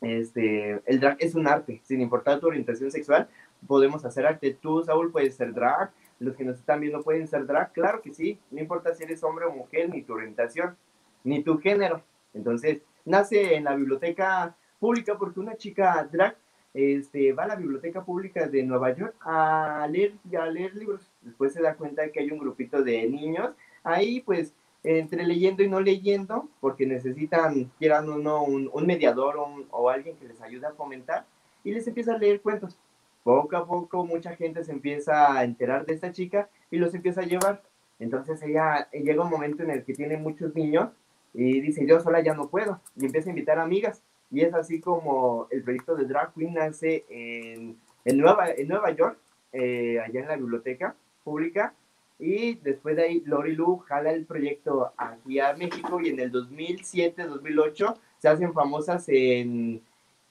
[0.01, 3.29] Este, el drag es un arte, sin importar tu orientación sexual,
[3.67, 4.57] podemos hacer arte.
[4.61, 8.13] Tú, Saúl, puedes ser drag, los que nos están viendo pueden ser drag, claro que
[8.13, 10.77] sí, no importa si eres hombre o mujer, ni tu orientación,
[11.25, 12.03] ni tu género.
[12.35, 16.37] Entonces, nace en la biblioteca pública porque una chica drag
[16.75, 21.11] este, va a la biblioteca pública de Nueva York a leer, a leer libros.
[21.23, 23.51] Después se da cuenta de que hay un grupito de niños.
[23.83, 24.55] Ahí, pues,
[24.97, 29.36] entre leyendo y no leyendo, porque necesitan, quieran o no, un, mediador
[29.70, 31.26] o, alguien que les ayude a fomentar,
[31.62, 32.78] y les empieza a leer cuentos.
[33.22, 37.20] Poco a poco mucha gente se empieza a enterar de esta chica y los empieza
[37.20, 37.62] a llevar.
[37.99, 40.89] Entonces ella llega un momento en el que tiene muchos niños
[41.34, 44.03] y dice, yo sola ya no puedo, y empieza a invitar amigas.
[44.30, 47.76] Y es así como el proyecto de Drag Queen nace en,
[48.07, 49.18] en, Nueva, en Nueva York,
[49.53, 51.74] eh, allá en la biblioteca pública,
[52.19, 56.33] y después de ahí, Lori Lu jala el proyecto aquí a México y en el
[56.33, 59.81] 2007-2008 se hacen famosas en,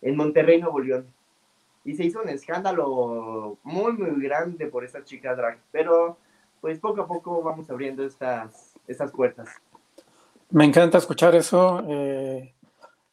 [0.01, 1.07] en Monterrey, Nuevo León.
[1.85, 5.59] Y se hizo un escándalo muy, muy grande por esta chica drag.
[5.71, 6.17] Pero
[6.59, 9.47] pues poco a poco vamos abriendo estas, estas puertas.
[10.49, 11.81] Me encanta escuchar eso.
[11.87, 12.53] Eh,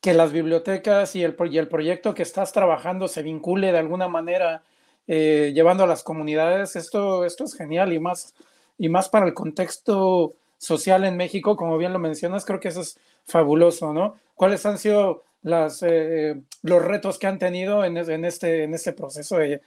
[0.01, 4.07] que las bibliotecas y el, y el proyecto que estás trabajando se vincule de alguna
[4.07, 4.61] manera
[5.07, 6.75] llevando a las comunidades.
[6.75, 8.35] Esto, esto es genial y más,
[8.77, 12.81] y más para el contexto social en México, como bien lo mencionas, creo que eso
[12.81, 14.17] es fabuloso, ¿no?
[14.35, 19.37] ¿Cuáles han sido las, eh, los retos que han tenido en, este, en este proceso
[19.37, 19.61] de,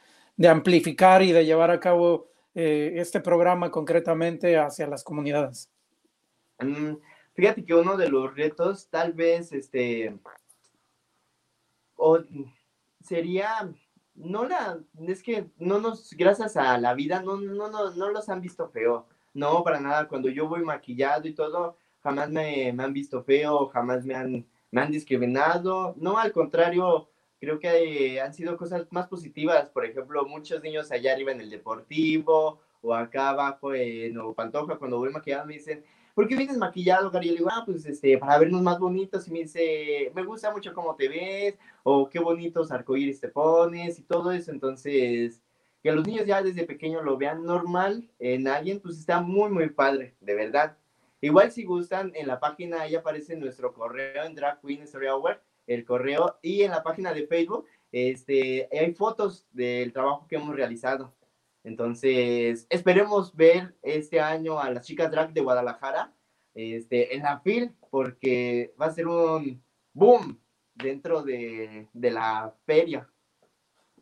[0.47, 5.70] amplificar y de llevar a cabo eh, este programa concretamente hacia las comunidades?
[6.61, 6.95] Mm,
[7.34, 10.14] fíjate que uno de los retos tal vez este
[13.03, 13.72] sería
[14.14, 18.28] no la es que no nos gracias a la vida no no no no los
[18.28, 19.07] han visto feo
[19.39, 20.09] no, para nada.
[20.09, 24.80] Cuando yo voy maquillado y todo, jamás me, han visto feo, jamás me han, me
[24.80, 25.95] han discriminado.
[25.97, 27.09] No, al contrario,
[27.41, 29.70] creo que han sido cosas más positivas.
[29.70, 34.76] Por ejemplo, muchos niños allá arriba en el deportivo o acá abajo en Nuevo Pantoja,
[34.76, 35.84] cuando voy maquillado, me dicen,
[36.14, 37.28] ¿por qué vienes maquillado, Gary?
[37.28, 39.26] Y le digo, ah, pues este, para vernos más bonitos.
[39.28, 43.99] Y me dice, me gusta mucho cómo te ves, o qué bonitos arcoíris te pones
[43.99, 44.51] y todo eso.
[44.51, 45.41] Entonces,
[45.82, 49.68] que los niños ya desde pequeño lo vean normal en alguien, pues está muy, muy
[49.70, 50.76] padre, de verdad.
[51.20, 55.41] Igual si gustan, en la página ahí aparece nuestro correo en Drag Queen Story Hour,
[55.69, 60.57] el correo, y en la página de Facebook este, hay fotos del trabajo que hemos
[60.57, 61.14] realizado.
[61.62, 66.12] Entonces, esperemos ver este año a las chicas drag de Guadalajara
[66.55, 69.62] este, en la FIL, porque va a ser un
[69.93, 70.41] boom
[70.75, 73.09] dentro de, de la feria.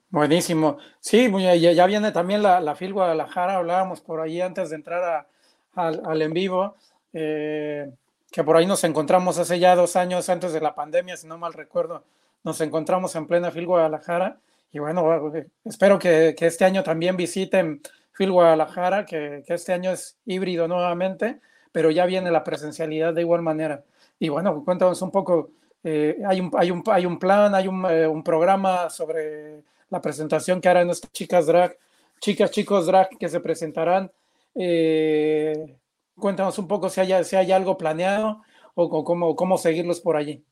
[0.09, 0.79] Buenísimo.
[1.01, 5.29] Sí, ya, viene también la, la FIL Guadalajara, hablábamos por ahí antes de entrar
[5.75, 6.77] al en vivo,
[7.13, 7.91] eh,
[8.37, 11.39] que por ahí nos encontramos hace ya dos años antes de la pandemia, si no
[11.39, 12.05] mal recuerdo,
[12.45, 14.41] nos encontramos en plena FIL Guadalajara.
[14.71, 17.81] Y bueno, eh, espero que, este año también visiten
[18.13, 21.41] FIL Guadalajara, que, este año es híbrido nuevamente,
[21.73, 23.85] pero ya viene la presencialidad de igual manera.
[24.19, 27.87] Y bueno, cuéntanos un poco, eh, hay, un, hay, un, hay un plan, hay un,
[27.87, 31.79] un programa sobre la presentación que harán nuestras chicas drag,
[32.21, 34.13] chicas, chicos drag que se presentarán.
[34.55, 35.75] Eh,
[36.19, 38.43] cuéntanos un poco si hay, si hay algo planeado
[38.75, 40.45] o, cómo, cómo seguirlos por allí.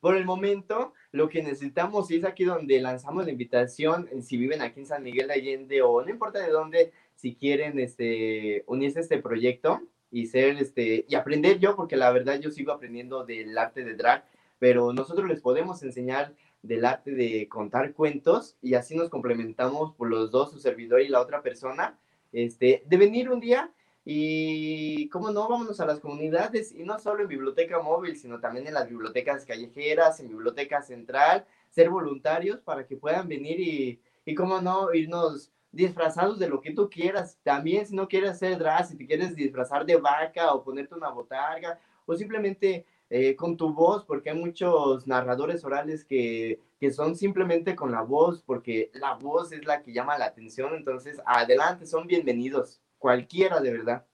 [0.00, 4.80] Por el momento, lo que necesitamos es aquí donde lanzamos la invitación, si viven aquí
[4.80, 9.02] en San Miguel de Allende o no importa de dónde, si quieren este, unirse a
[9.02, 9.80] este proyecto
[10.10, 13.94] y ser este y aprender yo, porque la verdad yo sigo aprendiendo del arte de
[13.94, 14.24] drag,
[14.60, 20.08] pero nosotros les podemos enseñar del arte de contar cuentos y así nos complementamos por
[20.08, 21.98] los dos, su servidor y la otra persona,
[22.32, 23.72] este, de venir un día
[24.10, 28.66] y, cómo no, vámonos a las comunidades y no solo en biblioteca móvil, sino también
[28.66, 34.34] en las bibliotecas callejeras, en biblioteca central, ser voluntarios para que puedan venir y, y
[34.34, 37.38] cómo no, irnos disfrazados de lo que tú quieras.
[37.42, 41.10] También si no quieres hacer drag, si te quieres disfrazar de vaca o ponerte una
[41.10, 47.14] botarga o simplemente eh, con tu voz, porque hay muchos narradores orales que, que, son
[47.14, 50.74] simplemente con la voz, porque la voz es la que llama la atención.
[50.74, 54.06] Entonces, adelante, son bienvenidos, cualquiera de verdad.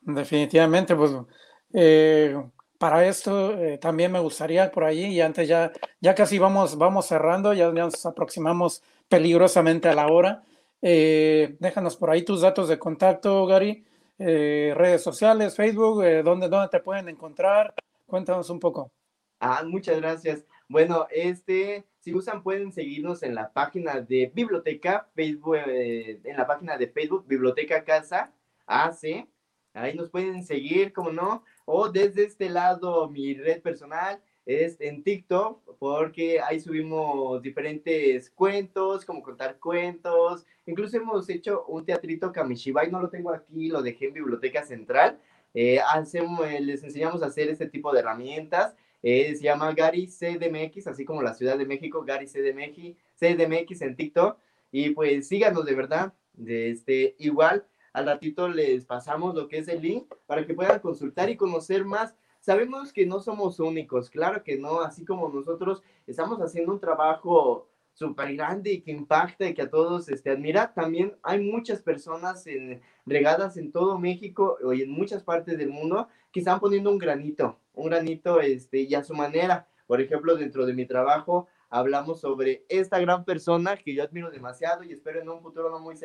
[0.00, 1.12] Definitivamente, pues
[1.72, 2.36] eh,
[2.78, 7.06] para esto eh, también me gustaría por allí, y antes ya, ya casi vamos, vamos
[7.06, 10.44] cerrando, ya nos aproximamos peligrosamente a la hora.
[10.80, 13.84] déjanos por ahí tus datos de contacto, Gary
[14.18, 17.74] eh, redes sociales, Facebook, eh, ¿dónde, ¿dónde te pueden encontrar?
[18.06, 18.92] Cuéntanos un poco.
[19.40, 20.44] Ah, muchas gracias.
[20.68, 26.46] Bueno, este, si gustan pueden seguirnos en la página de biblioteca, Facebook, eh, en la
[26.46, 28.30] página de Facebook, Biblioteca Casa
[28.66, 29.26] AC.
[29.72, 31.44] Ahí nos pueden seguir, como no.
[31.64, 39.06] O desde este lado, mi red personal, es en TikTok, porque ahí subimos diferentes cuentos,
[39.06, 40.44] como contar cuentos.
[40.66, 45.18] Incluso hemos hecho un teatrito Kamishibai, no lo tengo aquí, lo dejé en Biblioteca Central.
[45.54, 48.76] Eh, hacemos, les enseñamos a hacer este tipo de herramientas.
[49.06, 53.96] Eh, se llama Gary CDMX, así como la Ciudad de México, Gary CDMX, CDMX en
[53.96, 54.38] TikTok.
[54.72, 56.14] Y pues síganos de verdad.
[56.32, 60.80] De este, igual, al ratito les pasamos lo que es el link para que puedan
[60.80, 65.82] consultar y conocer más Sabemos que no somos únicos, claro que no, así como nosotros
[66.06, 70.74] estamos haciendo un trabajo súper grande y que impacta y que a todos este, admira,
[70.74, 76.06] también hay muchas personas en, regadas en todo México y en muchas partes del mundo
[76.30, 79.68] que están poniendo un granito, un granito este, y a su manera.
[79.86, 84.84] Por ejemplo, dentro de mi trabajo hablamos sobre esta gran persona que yo admiro demasiado
[84.84, 85.96] y espero en un futuro no muy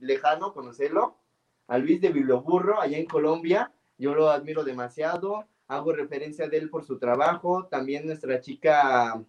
[0.00, 1.16] lejano conocerlo,
[1.68, 6.70] a Luis de Biblioburro, allá en Colombia, yo lo admiro demasiado, hago referencia de él
[6.70, 9.24] por su trabajo, también nuestra chica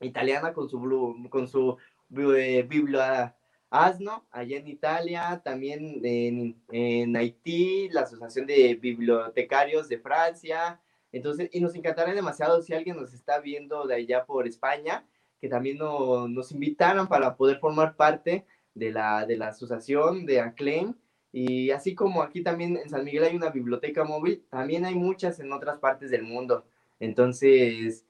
[0.00, 1.76] italiana con su, con su
[2.16, 3.36] eh, Biblia
[3.70, 10.80] Asno, allá en Italia, también en, en, Haití, la Asociación de Bibliotecarios de Francia.
[11.12, 15.06] Entonces, y nos encantaría demasiado si alguien nos está viendo de allá por España,
[15.40, 18.44] que también nos invitaran para poder formar parte
[18.74, 20.94] de la, de la asociación de Acclaim.
[21.32, 25.38] Y así como aquí también en San Miguel hay una biblioteca móvil, también hay muchas
[25.38, 26.66] en otras partes del mundo.
[26.98, 28.04] Entonces,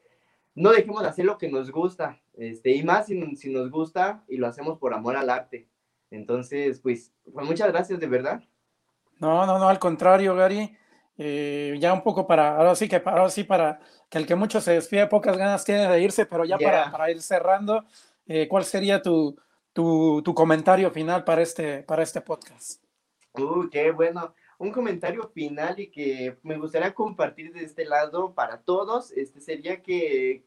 [0.55, 4.25] no dejemos de hacer lo que nos gusta, este, y más si, si nos gusta
[4.29, 5.69] y lo hacemos por amor al arte.
[6.11, 8.43] Entonces, pues, pues muchas gracias de verdad.
[9.19, 10.77] No, no, no, al contrario, Gary.
[11.23, 13.79] Eh, ya un poco para, ahora sí que ahora sí para
[14.09, 17.11] que el que mucho se despide, pocas ganas tiene de irse, pero ya para, para,
[17.11, 17.85] ir cerrando,
[18.27, 19.37] eh, ¿cuál sería tu,
[19.75, 22.83] tu, tu, comentario final para este, para este podcast?
[23.35, 24.35] Uh, qué bueno.
[24.61, 29.81] Un comentario final y que me gustaría compartir de este lado para todos, este sería
[29.81, 30.45] que,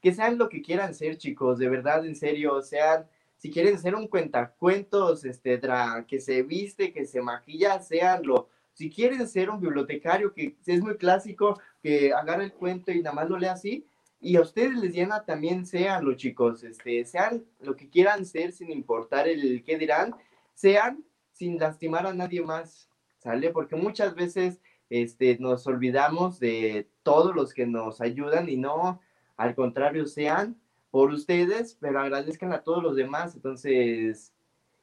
[0.00, 3.06] que sean lo que quieran ser, chicos, de verdad, en serio, sean,
[3.36, 5.60] si quieren ser un cuentacuentos, este,
[6.08, 8.48] que se viste, que se maquilla, seanlo.
[8.72, 13.14] Si quieren ser un bibliotecario, que es muy clásico, que agarra el cuento y nada
[13.14, 13.86] más lo lea así,
[14.22, 18.70] y a ustedes les llena también, seanlo, chicos, este, sean lo que quieran ser sin
[18.70, 20.14] importar el qué dirán,
[20.54, 22.89] sean sin lastimar a nadie más,
[23.20, 23.50] ¿sale?
[23.50, 29.00] Porque muchas veces este, nos olvidamos de todos los que nos ayudan y no,
[29.36, 30.56] al contrario, sean
[30.90, 33.34] por ustedes, pero agradezcan a todos los demás.
[33.34, 34.32] Entonces,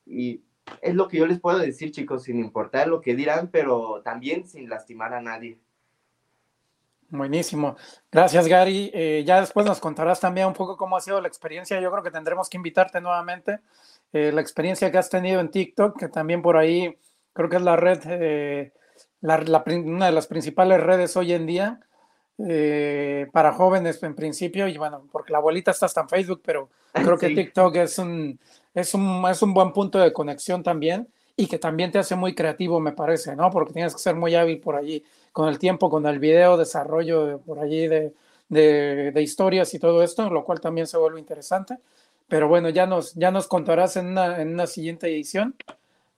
[0.06, 0.42] y
[0.82, 4.48] es lo que yo les puedo decir, chicos, sin importar lo que dirán, pero también
[4.48, 5.60] sin lastimar a nadie.
[7.10, 7.78] Buenísimo.
[8.12, 8.92] Gracias, Gary.
[8.94, 11.80] Eh, ya después nos contarás también un poco cómo ha sido la experiencia.
[11.80, 13.60] Yo creo que tendremos que invitarte nuevamente.
[14.12, 16.98] Eh, la experiencia que has tenido en TikTok, que también por ahí
[17.38, 18.74] creo que es la red, eh,
[19.22, 21.80] una de las principales redes hoy en día.
[22.40, 26.70] Eh, para jóvenes en principio, y bueno, porque la abuelita está hasta en Facebook, pero
[26.94, 28.40] creo que TikTok es un,
[28.76, 32.36] es, un, es un buen punto de conexión también y que también te hace muy
[32.36, 33.50] creativo, me parece, ¿no?
[33.50, 37.40] Porque tienes que ser muy hábil por allí, con el tiempo, con el video, desarrollo
[37.40, 38.14] por allí de,
[38.50, 41.80] de, de historias y todo esto, lo cual también se vuelve interesante.
[42.28, 45.56] Pero bueno, ya nos, ya nos contarás en una, en una siguiente edición.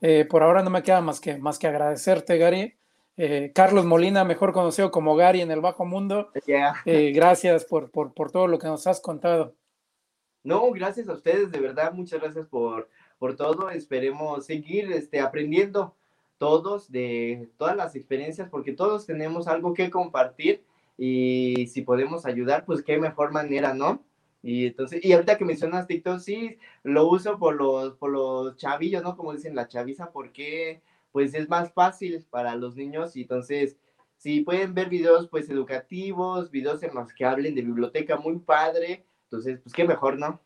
[0.01, 2.77] Eh, por ahora no me queda más que, más que agradecerte, Gary,
[3.17, 6.31] eh, Carlos Molina, mejor conocido como Gary en el Bajo Mundo.
[6.85, 9.55] Eh, gracias por, por, por, todo lo que nos has contado.
[10.43, 13.69] No, gracias a ustedes, de verdad, muchas gracias por, por todo.
[13.69, 15.95] Esperemos seguir este, aprendiendo
[16.37, 20.63] todos de todas las experiencias, porque todos tenemos algo que compartir
[20.97, 24.01] y si podemos ayudar, pues qué mejor manera, ¿no?
[24.41, 29.03] Y entonces, y ahorita que mencionas TikTok, sí, lo uso por los, por los chavillos,
[29.03, 29.17] ¿no?
[29.17, 30.81] Como dicen la chaviza, porque
[31.11, 33.77] pues es más fácil para los niños y entonces
[34.19, 39.05] si pueden ver videos pues educativos, videos en los que hablen de biblioteca muy padre,
[39.23, 40.41] entonces pues qué mejor, ¿no?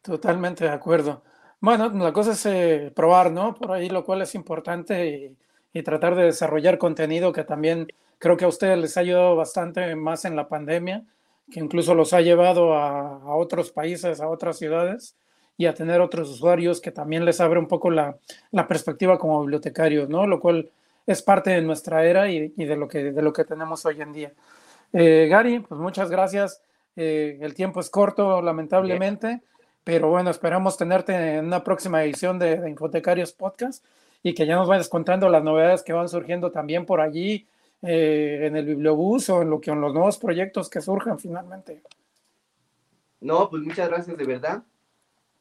[0.00, 1.22] Totalmente de acuerdo.
[1.60, 3.54] Bueno, la cosa es eh, probar, ¿no?
[3.54, 5.36] Por ahí lo cual es importante
[5.72, 7.86] y, tratar de desarrollar contenido que también
[8.18, 11.04] creo que a ustedes les ha ayudado bastante más en la pandemia,
[11.50, 15.16] que incluso los ha llevado a, otros países, a otras ciudades
[15.56, 18.16] y a tener otros usuarios que también les abre un poco la,
[18.68, 20.26] perspectiva como bibliotecarios, ¿no?
[20.26, 20.70] Lo cual
[21.06, 24.12] es parte de nuestra era y, de, lo que, de lo que tenemos hoy en
[24.12, 24.32] día.
[24.92, 26.60] Eh, Gary, pues muchas gracias.
[26.96, 29.40] Eh, el tiempo es corto, lamentablemente,
[29.84, 33.84] pero bueno, esperamos tenerte en una próxima edición de, Infotecarios Podcast
[34.22, 37.46] y que ya nos vayas contando las novedades que van surgiendo también por allí
[37.82, 41.82] eh, en el Bibliobús o en, lo que, en los nuevos proyectos que surjan finalmente.
[43.20, 44.64] No, pues muchas gracias de verdad.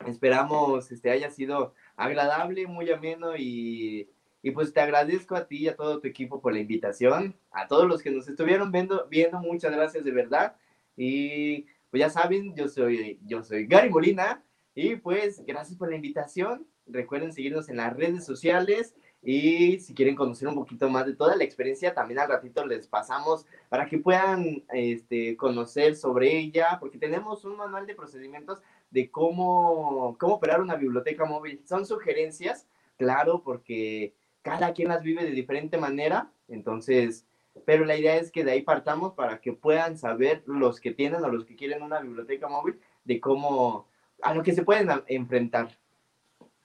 [0.05, 4.09] Esperamos este haya sido agradable, muy ameno y,
[4.43, 7.35] y, pues te agradezco a ti y a todo tu equipo por la invitación.
[7.51, 10.55] A todos los que nos estuvieron viendo, viendo muchas gracias de verdad.
[10.95, 14.43] Y pues ya saben, yo soy, yo soy Gary Molina
[14.75, 16.67] y pues gracias por la invitación.
[16.85, 21.35] Recuerden seguirnos en las redes sociales y si quieren conocer un poquito más de toda
[21.35, 26.97] la experiencia, también al ratito les pasamos para que puedan este, conocer sobre ella, porque
[26.97, 28.61] tenemos un manual de procedimientos
[28.91, 31.61] de cómo, cómo operar una biblioteca móvil.
[31.65, 37.25] Son sugerencias, claro, porque cada quien las vive de diferente manera, entonces,
[37.65, 41.23] pero la idea es que de ahí partamos para que puedan saber los que tienen
[41.23, 43.87] o los que quieren una biblioteca móvil de cómo,
[44.21, 45.77] a lo que se pueden enfrentar.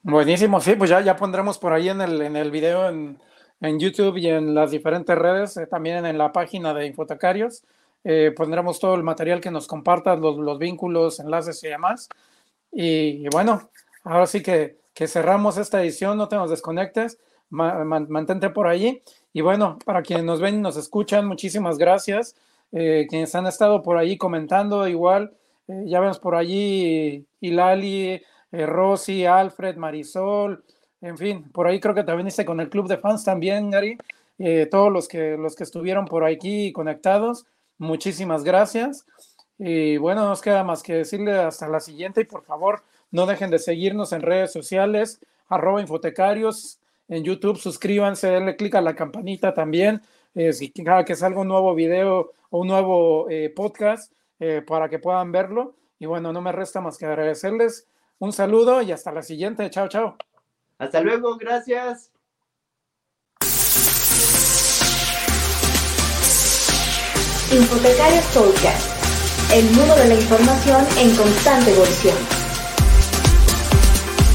[0.04, 3.18] Buenísimo, sí, pues ya, ya pondremos por ahí en el, en el video en,
[3.60, 7.62] en YouTube y en las diferentes redes, eh, también en la página de Infotecarios.
[8.02, 12.08] Eh, pondremos todo el material que nos compartas, los, los vínculos, enlaces y demás.
[12.72, 13.70] Y, bueno,
[14.02, 18.66] ahora sí que, que cerramos esta edición, no te nos desconectes, ma, man, mantente por
[18.66, 19.02] allí.
[19.32, 22.34] Y bueno, para quienes nos ven y nos escuchan, muchísimas gracias.
[22.72, 25.32] Eh, quienes han estado por ahí comentando, igual,
[25.68, 28.20] ya vemos por allí Hilali,
[28.52, 30.64] eh, Rosy, Alfred, Marisol,
[31.00, 33.98] en fin, por ahí creo que también hice con el club de fans también, Gary.
[34.70, 37.44] todos los que, los que estuvieron por aquí conectados,
[37.78, 39.04] muchísimas gracias.
[39.58, 42.82] Y bueno, nos queda más que decirle hasta la siguiente y por favor
[43.12, 48.80] no dejen de seguirnos en redes sociales, arroba infotecarios, en YouTube, suscríbanse, denle clic a
[48.80, 50.00] la campanita también,
[50.34, 54.88] eh, si cada que salga un nuevo video o un nuevo eh, podcast eh, para
[54.88, 55.74] que puedan verlo.
[55.98, 57.86] Y bueno, no me resta más que agradecerles.
[58.22, 59.68] Un saludo y hasta la siguiente.
[59.68, 60.16] Chao, chao.
[60.78, 62.12] Hasta luego, gracias.
[67.50, 72.31] Infotecarios Podcast, el mundo de la información en constante evolución.